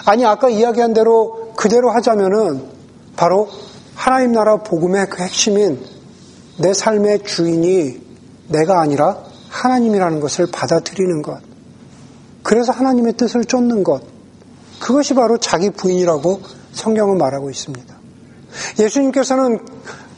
[0.06, 2.70] 아니, 아까 이야기한 대로 그대로 하자면은
[3.16, 3.48] 바로
[3.96, 5.80] 하나님 나라 복음의 그 핵심인
[6.58, 8.02] 내 삶의 주인이
[8.50, 9.18] 내가 아니라
[9.50, 11.40] 하나님이라는 것을 받아들이는 것.
[12.44, 14.15] 그래서 하나님의 뜻을 쫓는 것.
[14.80, 16.42] 그것이 바로 자기 부인이라고
[16.74, 17.96] 성경은 말하고 있습니다.
[18.80, 19.60] 예수님께서는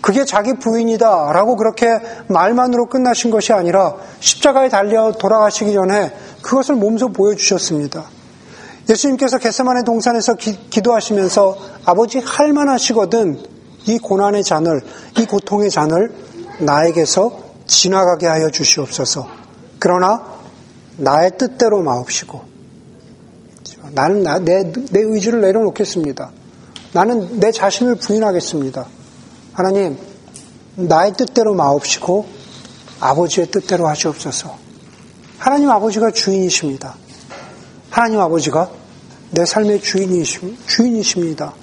[0.02, 1.88] 그게 자기 부인이다 라고 그렇게
[2.28, 8.06] 말만으로 끝나신 것이 아니라 십자가에 달려 돌아가시기 전에 그것을 몸소 보여주셨습니다.
[8.90, 13.44] 예수님께서 겟세만의 동산에서 기, 도하시면서 아버지 할만하시거든
[13.86, 14.82] 이 고난의 잔을
[15.18, 16.14] 이 고통의 잔을
[16.60, 19.28] 나에게서 지나가게 하여 주시옵소서.
[19.80, 20.24] 그러나
[20.98, 22.47] 나의 뜻대로 마옵시고
[23.94, 26.32] 나는 나, 내, 내 의지를 내려놓겠습니다.
[26.94, 28.86] 나는 내 자신을 부인하겠습니다.
[29.54, 29.98] 하나님,
[30.76, 32.26] 나의 뜻대로 마옵시고
[33.00, 34.58] 아버지의 뜻대로 하시옵소서.
[35.38, 36.96] 하나님 아버지가 주인이십니다.
[37.90, 38.70] 하나님 아버지가
[39.32, 41.54] 내 삶의 주인이십, 주인이십니다.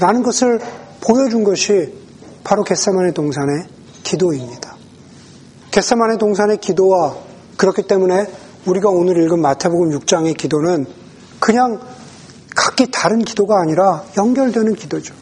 [0.00, 0.60] 라는 것을
[1.00, 1.92] 보여준 것이
[2.42, 3.64] 바로 겟세만의 동산의
[4.02, 4.76] 기도입니다.
[5.70, 7.16] 겟세만의 동산의 기도와
[7.56, 8.26] 그렇기 때문에
[8.66, 10.86] 우리가 오늘 읽은 마태복음 6장의 기도는
[11.44, 11.78] 그냥
[12.56, 15.14] 각기 다른 기도가 아니라 연결되는 기도죠.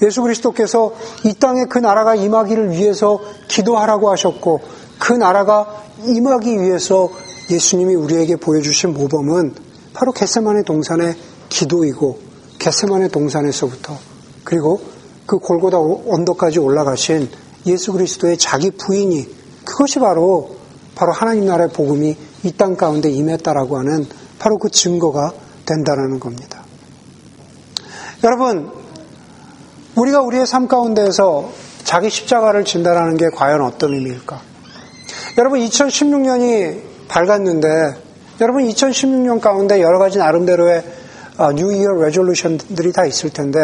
[0.00, 4.60] 예수 그리스도께서 이 땅에 그 나라가 임하기를 위해서 기도하라고 하셨고
[5.00, 7.10] 그 나라가 임하기 위해서
[7.50, 9.56] 예수님이 우리에게 보여주신 모범은
[9.92, 11.16] 바로 겟세만의 동산의
[11.48, 12.20] 기도이고
[12.60, 13.98] 겟세만의 동산에서부터
[14.44, 14.80] 그리고
[15.26, 17.28] 그 골고다 언덕까지 올라가신
[17.66, 19.28] 예수 그리스도의 자기 부인이
[19.64, 20.54] 그것이 바로
[20.94, 24.06] 바로 하나님 나라의 복음이 이 땅 가운데 임했다라고 하는
[24.38, 25.32] 바로 그 증거가
[25.66, 26.64] 된다는 겁니다.
[28.24, 28.70] 여러분,
[29.94, 31.50] 우리가 우리의 삶 가운데에서
[31.84, 34.40] 자기 십자가를 진다라는 게 과연 어떤 의미일까?
[35.38, 37.68] 여러분, 2016년이 밝았는데,
[38.40, 40.84] 여러분, 2016년 가운데 여러 가지 나름대로의
[41.54, 43.60] New Year resolution들이 다 있을 텐데,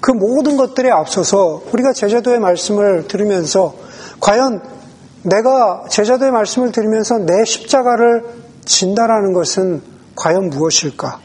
[0.00, 3.74] 그 모든 것들에 앞서서 우리가 제자도의 말씀을 들으면서
[4.20, 4.62] 과연
[5.22, 9.80] 내가 제자도의 말씀을 들으면서 내 십자가를 진다라는 것은
[10.14, 11.20] 과연 무엇일까?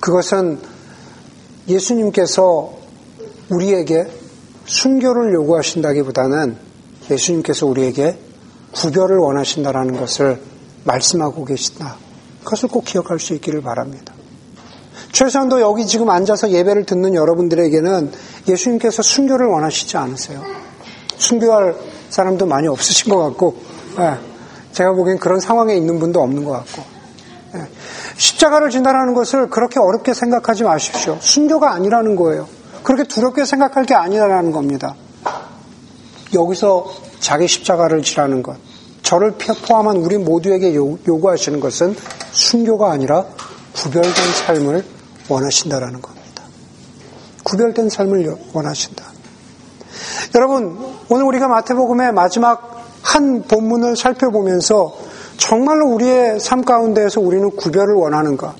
[0.00, 0.58] 그것은
[1.68, 2.72] 예수님께서
[3.50, 4.06] 우리에게
[4.66, 6.56] 순교를 요구하신다기보다는
[7.10, 8.18] 예수님께서 우리에게
[8.72, 10.40] 구별을 원하신다라는 것을
[10.84, 11.96] 말씀하고 계신다.
[12.44, 14.12] 그것을 꼭 기억할 수 있기를 바랍니다.
[15.12, 18.12] 최소한도 여기 지금 앉아서 예배를 듣는 여러분들에게는
[18.48, 20.42] 예수님께서 순교를 원하시지 않으세요.
[21.16, 21.74] 순교할
[22.10, 23.56] 사람도 많이 없으신 것 같고,
[23.98, 24.35] 예,
[24.76, 26.82] 제가 보기엔 그런 상황에 있는 분도 없는 것 같고,
[27.54, 27.66] 예,
[28.18, 31.16] 십자가를 진다라는 것을 그렇게 어렵게 생각하지 마십시오.
[31.18, 32.46] 순교가 아니라는 거예요.
[32.82, 34.94] 그렇게 두렵게 생각할 게 아니라는 겁니다.
[36.34, 38.58] 여기서 자기 십자가를 지라는 것.
[39.00, 39.32] 저를
[39.66, 41.96] 포함한 우리 모두에게 요구하시는 것은
[42.32, 43.24] 순교가 아니라
[43.74, 44.84] 구별된 삶을
[45.30, 46.42] 원하신다라는 겁니다.
[47.44, 49.04] 구별된 삶을 원하신다.
[50.34, 50.76] 여러분,
[51.08, 52.75] 오늘 우리가 마태복음의 마지막
[53.06, 54.92] 한 본문을 살펴보면서
[55.36, 58.56] 정말로 우리의 삶 가운데에서 우리는 구별을 원하는가?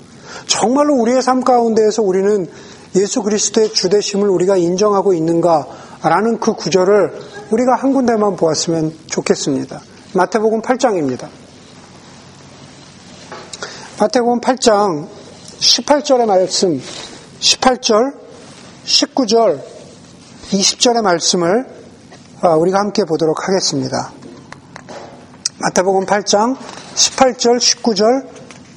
[0.47, 2.49] 정말로 우리의 삶 가운데에서 우리는
[2.95, 7.11] 예수 그리스도의 주대심을 우리가 인정하고 있는가라는 그 구절을
[7.51, 9.81] 우리가 한 군데만 보았으면 좋겠습니다.
[10.13, 11.27] 마태복음 8장입니다.
[13.99, 15.07] 마태복음 8장
[15.59, 16.79] 18절의 말씀,
[17.41, 18.13] 18절,
[18.85, 19.61] 19절,
[20.51, 21.65] 20절의 말씀을
[22.39, 24.13] 아, 우리가 함께 보도록 하겠습니다.
[25.59, 26.55] 마태복음 8장
[26.93, 28.27] 18절, 19절,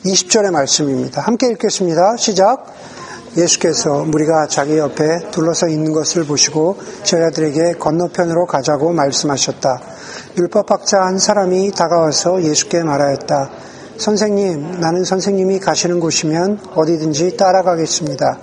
[0.06, 1.20] 20절의 말씀입니다.
[1.20, 2.16] 함께 읽겠습니다.
[2.16, 2.74] 시작.
[3.36, 9.82] 예수께서 무리가 자기 옆에 둘러서 있는 것을 보시고 제자들에게 건너편으로 가자고 말씀하셨다.
[10.38, 13.50] 율법학자 한 사람이 다가와서 예수께 말하였다.
[13.98, 18.38] 선생님, 나는 선생님이 가시는 곳이면 어디든지 따라가겠습니다.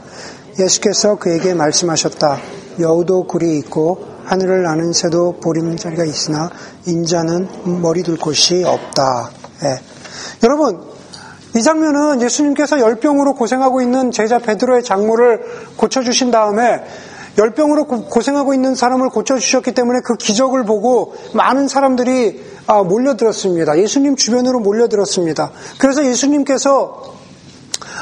[0.60, 2.38] 예수께서 그에게 말씀하셨다.
[2.80, 6.51] 여우도 굴이 있고 하늘을 나는 새도 보림자리가 있으나
[6.85, 9.31] 인자는 머리 둘 곳이 없다.
[9.63, 9.79] 예.
[10.43, 10.81] 여러분,
[11.55, 15.41] 이 장면은 예수님께서 열병으로 고생하고 있는 제자 베드로의 장모를
[15.77, 16.83] 고쳐주신 다음에
[17.37, 23.79] 열병으로 고생하고 있는 사람을 고쳐주셨기 때문에 그 기적을 보고 많은 사람들이 아, 몰려들었습니다.
[23.79, 25.51] 예수님 주변으로 몰려들었습니다.
[25.79, 27.15] 그래서 예수님께서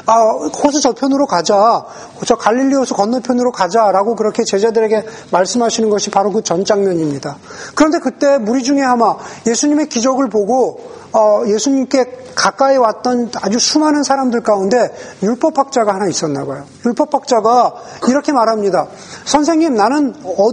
[0.08, 1.86] 아, 호수 저편으로 가자.
[2.26, 7.38] 저 갈릴리 호수 건너편으로 가자라고 그렇게 제자들에게 말씀하시는 것이 바로 그 전 장면입니다.
[7.74, 10.80] 그런데 그때 무리 중에 아마 예수님의 기적을 보고
[11.12, 16.66] 어, 예수님께 가까이 왔던 아주 수많은 사람들 가운데 율법학자가 하나 있었나 봐요.
[16.86, 17.74] 율법학자가
[18.10, 18.88] 이렇게 말합니다.
[19.26, 20.50] 선생님 나는 어,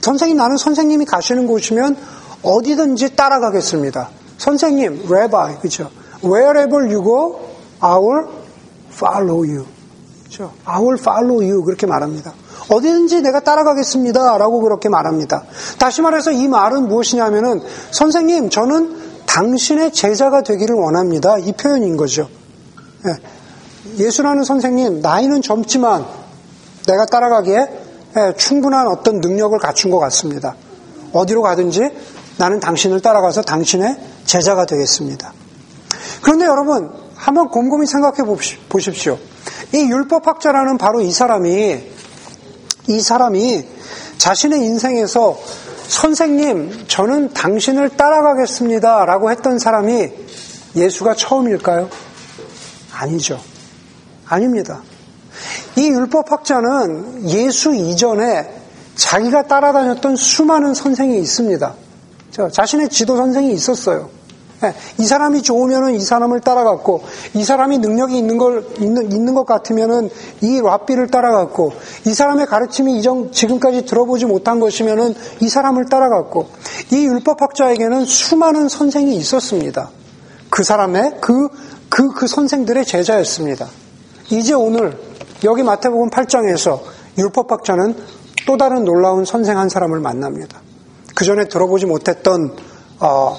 [0.00, 1.96] 선생님 나는 선생님이 가시는 곳이면
[2.42, 4.10] 어디든지 따라가겠습니다.
[4.38, 5.88] 선생님, 레바이, 그죠?
[6.24, 7.40] Wherever you go,
[7.80, 8.26] I will
[8.92, 9.66] follow you.
[10.24, 10.52] 그죠?
[10.64, 11.64] I will follow you.
[11.64, 12.32] 그렇게 말합니다.
[12.68, 14.38] 어디든지 내가 따라가겠습니다.
[14.38, 15.44] 라고 그렇게 말합니다.
[15.78, 21.38] 다시 말해서 이 말은 무엇이냐면은, 선생님, 저는 당신의 제자가 되기를 원합니다.
[21.38, 22.28] 이 표현인 거죠.
[23.06, 24.10] 예.
[24.10, 26.04] 수라는 선생님, 나이는 젊지만
[26.86, 27.82] 내가 따라가기에
[28.14, 30.54] 예, 충분한 어떤 능력을 갖춘 것 같습니다.
[31.12, 31.90] 어디로 가든지
[32.38, 35.32] 나는 당신을 따라가서 당신의 제자가 되겠습니다.
[36.22, 36.90] 그런데 여러분,
[37.22, 38.24] 한번 곰곰이 생각해
[38.68, 39.16] 보십시오.
[39.72, 41.92] 이 율법학자라는 바로 이 사람이,
[42.88, 43.64] 이 사람이
[44.18, 45.38] 자신의 인생에서
[45.86, 49.04] 선생님, 저는 당신을 따라가겠습니다.
[49.04, 50.10] 라고 했던 사람이
[50.74, 51.88] 예수가 처음일까요?
[52.92, 53.40] 아니죠.
[54.26, 54.82] 아닙니다.
[55.76, 58.50] 이 율법학자는 예수 이전에
[58.96, 61.72] 자기가 따라다녔던 수많은 선생이 있습니다.
[62.50, 64.10] 자신의 지도 선생이 있었어요.
[64.64, 67.02] 예, 이 사람이 좋으면은 이 사람을 따라갔고,
[67.34, 71.72] 이 사람이 능력이 있는 걸, 있는, 있는 것 같으면은 이 랍비를 따라갔고,
[72.06, 76.48] 이 사람의 가르침이 이전, 지금까지 들어보지 못한 것이면은 이 사람을 따라갔고,
[76.92, 79.90] 이 율법학자에게는 수많은 선생이 있었습니다.
[80.50, 81.48] 그 사람의, 그,
[81.88, 83.68] 그, 그 선생들의 제자였습니다.
[84.30, 84.98] 이제 오늘,
[85.44, 86.80] 여기 마태복음 8장에서
[87.18, 87.96] 율법학자는
[88.46, 90.60] 또 다른 놀라운 선생 한 사람을 만납니다.
[91.14, 92.56] 그 전에 들어보지 못했던
[92.98, 93.36] 어,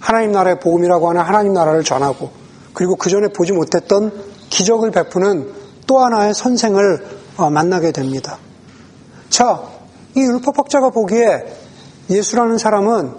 [0.00, 2.30] 하나님 나라의 복음이라고 하는 하나님 나라를 전하고
[2.72, 4.12] 그리고 그 전에 보지 못했던
[4.50, 5.52] 기적을 베푸는
[5.86, 7.06] 또 하나의 선생을
[7.36, 8.38] 어, 만나게 됩니다.
[9.28, 9.62] 자,
[10.14, 11.44] 이 율법학자가 보기에
[12.08, 13.14] 예수라는 사람은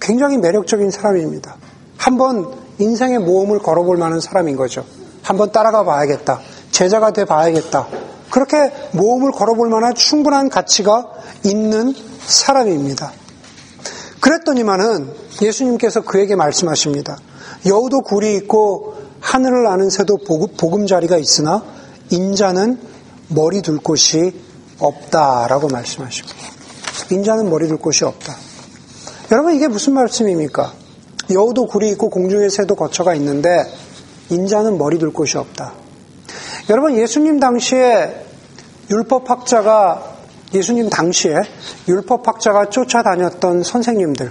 [0.00, 1.56] 굉장히 매력적인 사람입니다.
[1.96, 4.84] 한번 인생의 모험을 걸어볼 만한 사람인 거죠.
[5.22, 6.40] 한번 따라가 봐야겠다.
[6.70, 7.86] 제자가 돼 봐야겠다.
[8.30, 8.56] 그렇게
[8.92, 11.06] 모험을 걸어볼 만한 충분한 가치가
[11.44, 11.94] 있는
[12.26, 13.12] 사람입니다.
[14.24, 17.18] 그랬더니만은 예수님께서 그에게 말씀하십니다.
[17.66, 20.16] 여우도 굴이 있고 하늘을 나는 새도
[20.56, 21.62] 보금자리가 있으나
[22.08, 22.78] 인자는
[23.28, 24.32] 머리 둘 곳이
[24.78, 26.38] 없다라고 말씀하십니다.
[27.10, 28.34] 인자는 머리 둘 곳이 없다.
[29.30, 30.72] 여러분 이게 무슨 말씀입니까?
[31.30, 33.70] 여우도 굴이 있고 공중의 새도 거처가 있는데
[34.30, 35.74] 인자는 머리 둘 곳이 없다.
[36.70, 38.24] 여러분 예수님 당시에
[38.90, 40.13] 율법학자가
[40.54, 41.34] 예수님 당시에
[41.88, 44.30] 율법학자가 쫓아다녔던 선생님들,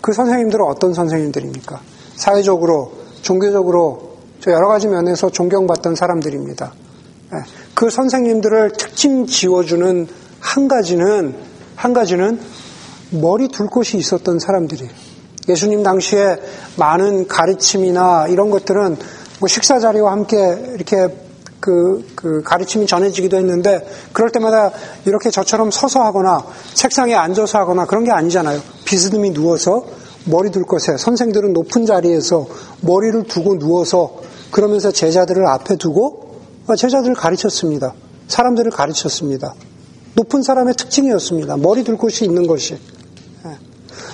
[0.00, 1.80] 그 선생님들은 어떤 선생님들입니까?
[2.16, 4.16] 사회적으로, 종교적으로
[4.48, 6.72] 여러 가지 면에서 존경받던 사람들입니다.
[7.34, 7.38] 예,
[7.74, 10.08] 그 선생님들을 특징 지워주는
[10.40, 11.34] 한 가지는,
[11.76, 12.40] 한 가지는
[13.10, 14.90] 머리 둘 곳이 있었던 사람들이에요.
[15.48, 16.36] 예수님 당시에
[16.76, 18.96] 많은 가르침이나 이런 것들은
[19.40, 20.36] 뭐 식사 자리와 함께
[20.74, 21.08] 이렇게
[21.64, 24.70] 그, 그 가르침이 전해지기도 했는데 그럴 때마다
[25.06, 26.44] 이렇게 저처럼 서서 하거나
[26.74, 28.60] 책상에 앉아서 하거나 그런 게 아니잖아요.
[28.84, 29.86] 비스듬히 누워서
[30.26, 32.46] 머리 둘 것에 선생들은 높은 자리에서
[32.82, 36.36] 머리를 두고 누워서 그러면서 제자들을 앞에 두고
[36.76, 37.94] 제자들을 가르쳤습니다.
[38.28, 39.54] 사람들을 가르쳤습니다.
[40.16, 41.56] 높은 사람의 특징이었습니다.
[41.56, 42.74] 머리 둘 곳이 있는 것이.
[43.46, 43.50] 예.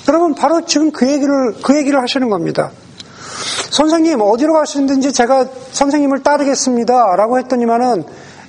[0.09, 2.71] 여러분 바로 지금 그 얘기를 그 얘기를 하시는 겁니다.
[3.71, 8.05] 선생님 어디로 가시는지 제가 선생님을 따르겠습니다 라고 했더니만은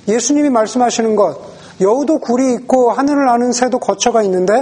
[0.08, 4.52] 예수님이 말씀하시는 것 여우도 굴이 있고 하늘을 나는 새도 거처가 있는데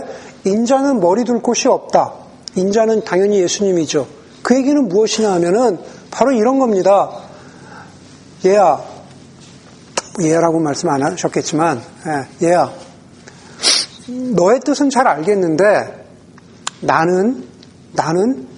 [0.44, 2.14] 인자는 머리 둘 곳이 없다.
[2.54, 4.06] 인자는 당연히 예수님이죠.
[4.42, 5.78] 그 얘기는 무엇이냐 하면은
[6.10, 7.10] 바로 이런 겁니다.
[8.44, 8.82] 얘야,
[10.22, 11.80] 얘라고 말씀 안 하셨겠지만,
[12.42, 12.72] 예, 얘야,
[14.08, 16.06] 너의 뜻은 잘 알겠는데
[16.80, 17.46] 나는
[17.92, 18.48] 나는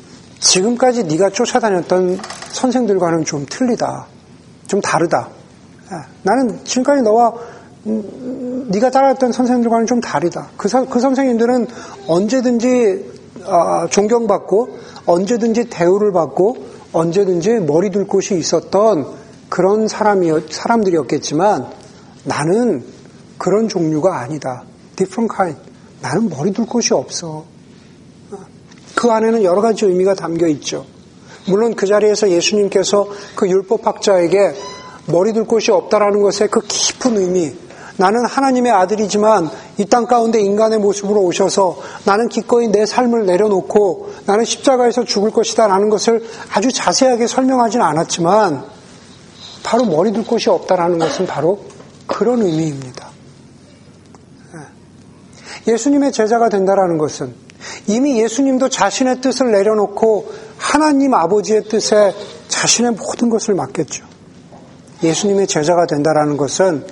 [0.42, 2.18] 지금까지 네가 쫓아다녔던
[2.50, 4.06] 선생들과는 좀 틀리다,
[4.66, 5.28] 좀 다르다.
[5.92, 7.32] 예, 나는 지금까지 너와
[7.86, 10.48] 음, 네가 따라했던 선생님들과는 좀 다르다.
[10.56, 11.66] 그, 그 선생님들은
[12.08, 13.12] 언제든지
[13.44, 16.56] 어, 존경받고 언제든지 대우를 받고
[16.92, 19.06] 언제든지 머리 둘 곳이 있었던
[19.48, 21.66] 그런 사람이 사람들이었겠지만
[22.24, 22.84] 나는
[23.38, 24.64] 그런 종류가 아니다.
[24.96, 25.60] different kind.
[26.00, 27.51] 나는 머리 둘 곳이 없어.
[29.02, 30.86] 그 안에는 여러 가지 의미가 담겨 있죠.
[31.48, 34.54] 물론 그 자리에서 예수님께서 그 율법학자에게
[35.06, 37.52] 머리 둘 곳이 없다라는 것에 그 깊은 의미,
[37.96, 44.44] 나는 하나님의 아들이지만 이 땅 가운데 인간의 모습으로 오셔서 나는 기꺼이 내 삶을 내려놓고 나는
[44.44, 48.62] 십자가에서 죽을 것이다 라는 것을 아주 자세하게 설명하지는 않았지만
[49.64, 51.58] 바로 머리 둘 곳이 없다라는 것은 바로
[52.06, 53.08] 그런 의미입니다.
[54.54, 55.72] 예.
[55.72, 57.34] 예수님의 제자가 된다라는 것은
[57.86, 62.14] 이미 예수님도 자신의 뜻을 내려놓고 하나님 아버지의 뜻에
[62.48, 64.04] 자신의 모든 것을 맡겼죠.
[65.02, 66.86] 예수님의 제자가 된다라는 것은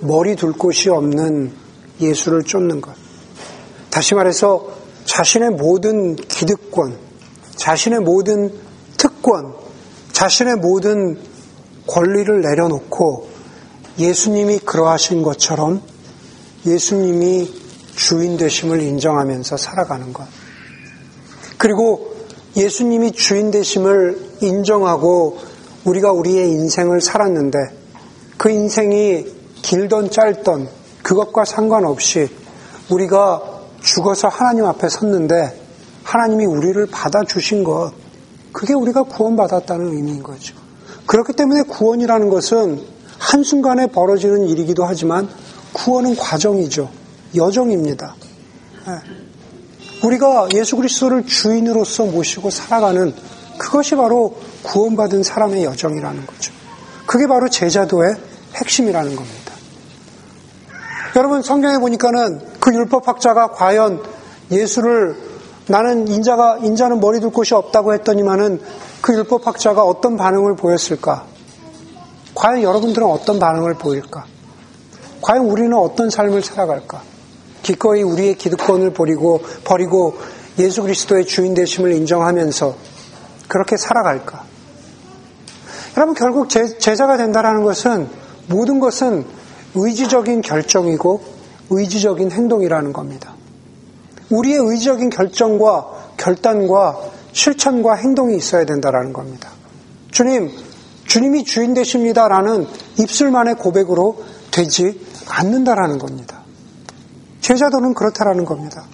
[0.00, 1.52] 머리 둘 곳이 없는
[2.00, 2.94] 예수를 쫓는 것.
[3.90, 4.68] 다시 말해서
[5.04, 6.96] 자신의 모든 기득권,
[7.56, 8.52] 자신의 모든
[8.96, 9.54] 특권,
[10.12, 11.18] 자신의 모든
[11.86, 13.28] 권리를 내려놓고
[13.98, 15.82] 예수님이 그러하신 것처럼
[16.64, 17.61] 예수님이
[17.94, 20.26] 주인 되심을 인정하면서 살아가는 것.
[21.58, 22.14] 그리고
[22.56, 25.38] 예수님이 주인 되심을 인정하고
[25.84, 27.58] 우리가 우리의 인생을 살았는데
[28.36, 29.26] 그 인생이
[29.62, 30.68] 길던 짧던
[31.02, 32.28] 그것과 상관없이
[32.90, 33.42] 우리가
[33.82, 35.60] 죽어서 하나님 앞에 섰는데
[36.02, 37.92] 하나님이 우리를 받아주신 것,
[38.52, 40.54] 그게 우리가 구원받았다는 의미인 거죠.
[41.06, 42.80] 그렇기 때문에 구원이라는 것은
[43.18, 45.28] 한순간에 벌어지는 일이기도 하지만
[45.72, 46.90] 구원은 과정이죠.
[47.34, 48.14] 여정입니다.
[48.88, 50.06] 예.
[50.06, 53.14] 우리가 예수 그리스도를 주인으로서 모시고 살아가는
[53.58, 56.52] 그것이 바로 구원받은 사람의 여정이라는 거죠.
[57.06, 58.16] 그게 바로 제자도의
[58.54, 59.52] 핵심이라는 겁니다.
[61.14, 64.02] 여러분 성경에 보니까는 그 율법학자가 과연
[64.50, 65.16] 예수를
[65.68, 68.60] 나는 인자가 인자는 머리 둘 곳이 없다고 했더니만은
[69.00, 71.26] 그 율법학자가 어떤 반응을 보였을까?
[72.34, 74.24] 과연 여러분들은 어떤 반응을 보일까?
[75.20, 77.02] 과연 우리는 어떤 삶을 살아갈까?
[77.62, 80.16] 기꺼이 우리의 기득권을 버리고 버리고
[80.58, 82.76] 예수 그리스도의 주인 되심을 인정하면서
[83.48, 84.44] 그렇게 살아갈까?
[85.96, 88.08] 여러분 결국 제, 제자가 된다라는 것은
[88.48, 89.24] 모든 것은
[89.74, 91.22] 의지적인 결정이고
[91.70, 93.34] 의지적인 행동이라는 겁니다.
[94.30, 95.86] 우리의 의지적인 결정과
[96.16, 96.98] 결단과
[97.32, 99.50] 실천과 행동이 있어야 된다라는 겁니다.
[100.10, 100.50] 주님,
[101.06, 102.66] 주님이 주인 되십니다라는
[102.98, 106.41] 입술만의 고백으로 되지 않는다라는 겁니다.
[107.42, 108.84] 제자도는 그렇다라는 겁니다.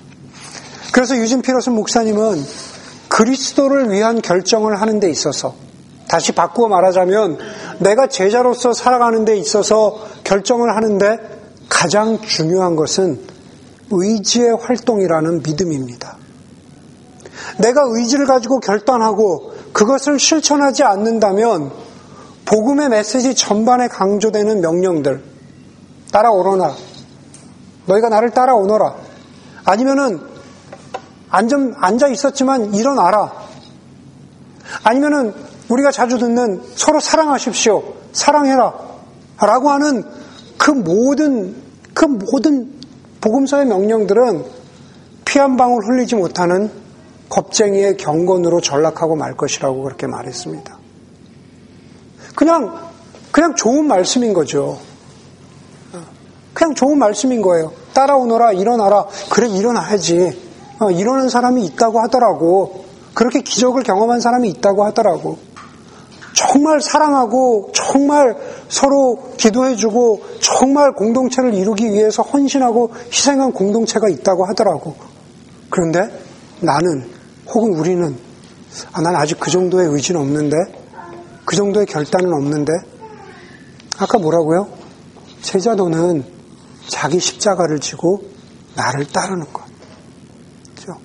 [0.93, 2.45] 그래서 유진 피러스 목사님은
[3.09, 5.55] 그리스도를 위한 결정을 하는 데 있어서
[6.09, 7.39] 다시 바꾸어 말하자면
[7.81, 11.19] 내가 제자로서 살아가는 데 있어서 결정을 하는데
[11.69, 13.21] 가장 중요한 것은
[13.91, 16.17] 의지의 활동이라는 믿음입니다.
[17.59, 21.71] 내가 의지를 가지고 결단하고 그것을 실천하지 않는다면
[22.47, 25.23] 복음의 메시지 전반에 강조되는 명령들
[26.11, 26.88] 따라오너라
[27.89, 28.95] 너희가 나를 따라오너라
[29.65, 30.21] 아니면은
[31.31, 33.33] 앉아, 앉아 있었지만 일어나라
[34.85, 35.35] 아니면은
[35.69, 37.95] 우리가 자주 듣는 서로 사랑하십시오.
[38.13, 38.75] 사랑해라.
[39.41, 40.03] 라고 하는
[40.57, 41.55] 그 모든,
[41.95, 42.73] 그 모든
[43.21, 44.45] 복음서의 명령들은
[45.25, 46.71] 피 한 방울 흘리지 못하는
[47.29, 50.79] 겁쟁이의 경건으로 전락하고 말 것이라고 그렇게 말했습니다.
[52.35, 52.89] 그냥,
[53.31, 54.79] 그냥 좋은 말씀인 거죠.
[56.55, 57.73] 그냥 좋은 말씀인 거예요.
[57.99, 59.07] 따라오너라, 일어나라.
[59.29, 60.49] 그래, 일어나야지.
[60.79, 62.85] 어, 이러는 사람이 있다고 하더라고.
[63.13, 65.39] 그렇게 기적을 경험한 사람이 있다고 하더라고.
[66.33, 68.37] 정말 사랑하고 정말
[68.69, 74.95] 서로 기도해주고 정말 공동체를 이루기 위해서 헌신하고 희생한 공동체가 있다고 하더라고.
[75.69, 76.09] 그런데
[76.61, 77.11] 나는
[77.49, 78.17] 혹은 우리는
[78.93, 80.57] 아, 난 아직 그 정도의 의지는 없는데
[81.45, 82.73] 그 정도의 결단은 없는데
[83.99, 84.69] 아까 뭐라고요?
[85.43, 86.38] 제자 너는
[86.89, 88.23] 자기 십자가를 지고
[88.75, 89.65] 나를 따르는 것.
[90.75, 90.99] 그죠?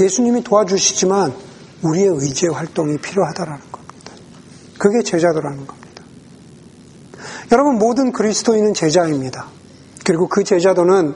[0.00, 1.34] 예수님이 도와주시지만
[1.82, 4.12] 우리의 의지의 활동이 필요하다라는 겁니다.
[4.78, 5.86] 그게 제자도라는 겁니다.
[7.52, 9.46] 여러분 모든 그리스도인은 제자입니다.
[10.04, 11.14] 그리고 그 제자도는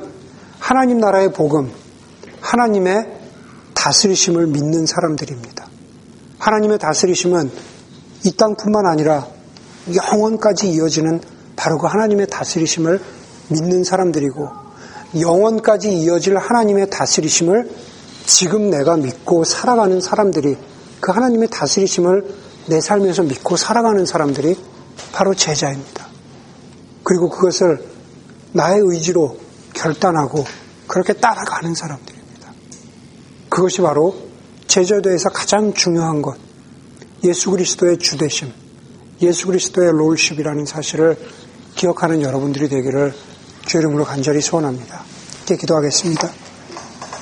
[0.59, 1.73] 하나님 나라의 복음,
[2.41, 3.21] 하나님의
[3.75, 5.67] 다스리심을 믿는 사람들입니다.
[6.39, 7.51] 하나님의 다스리심은
[8.25, 9.27] 이 땅뿐만 아니라
[9.95, 11.21] 영원까지 이어지는
[11.57, 13.01] 바로 그 하나님의 다스리심을
[13.51, 14.49] 믿는 사람들이고
[15.19, 17.71] 영원까지 이어질 하나님의 다스리심을
[18.27, 20.57] 지금 내가 믿고 살아가는 사람들이
[21.01, 22.35] 그 하나님의 다스리심을
[22.67, 24.57] 내 삶에서 믿고 살아가는 사람들이
[25.13, 26.07] 바로 제자입니다.
[27.03, 27.85] 그리고 그것을
[28.53, 29.37] 나의 의지로
[29.75, 30.45] 결단하고
[30.87, 32.53] 그렇게 따라가는 사람들입니다.
[33.49, 34.15] 그것이 바로
[34.67, 36.37] 제자도에서 가장 중요한 것,
[37.25, 38.53] 예수 그리스도의 주대심,
[39.23, 41.17] 예수 그리스도의 롤십이라는 사실을
[41.75, 43.13] 기억하는 여러분들이 되기를
[43.71, 45.05] 주 이름으로 간절히 소원합니다.
[45.47, 46.29] 이렇게 기도하겠습니다.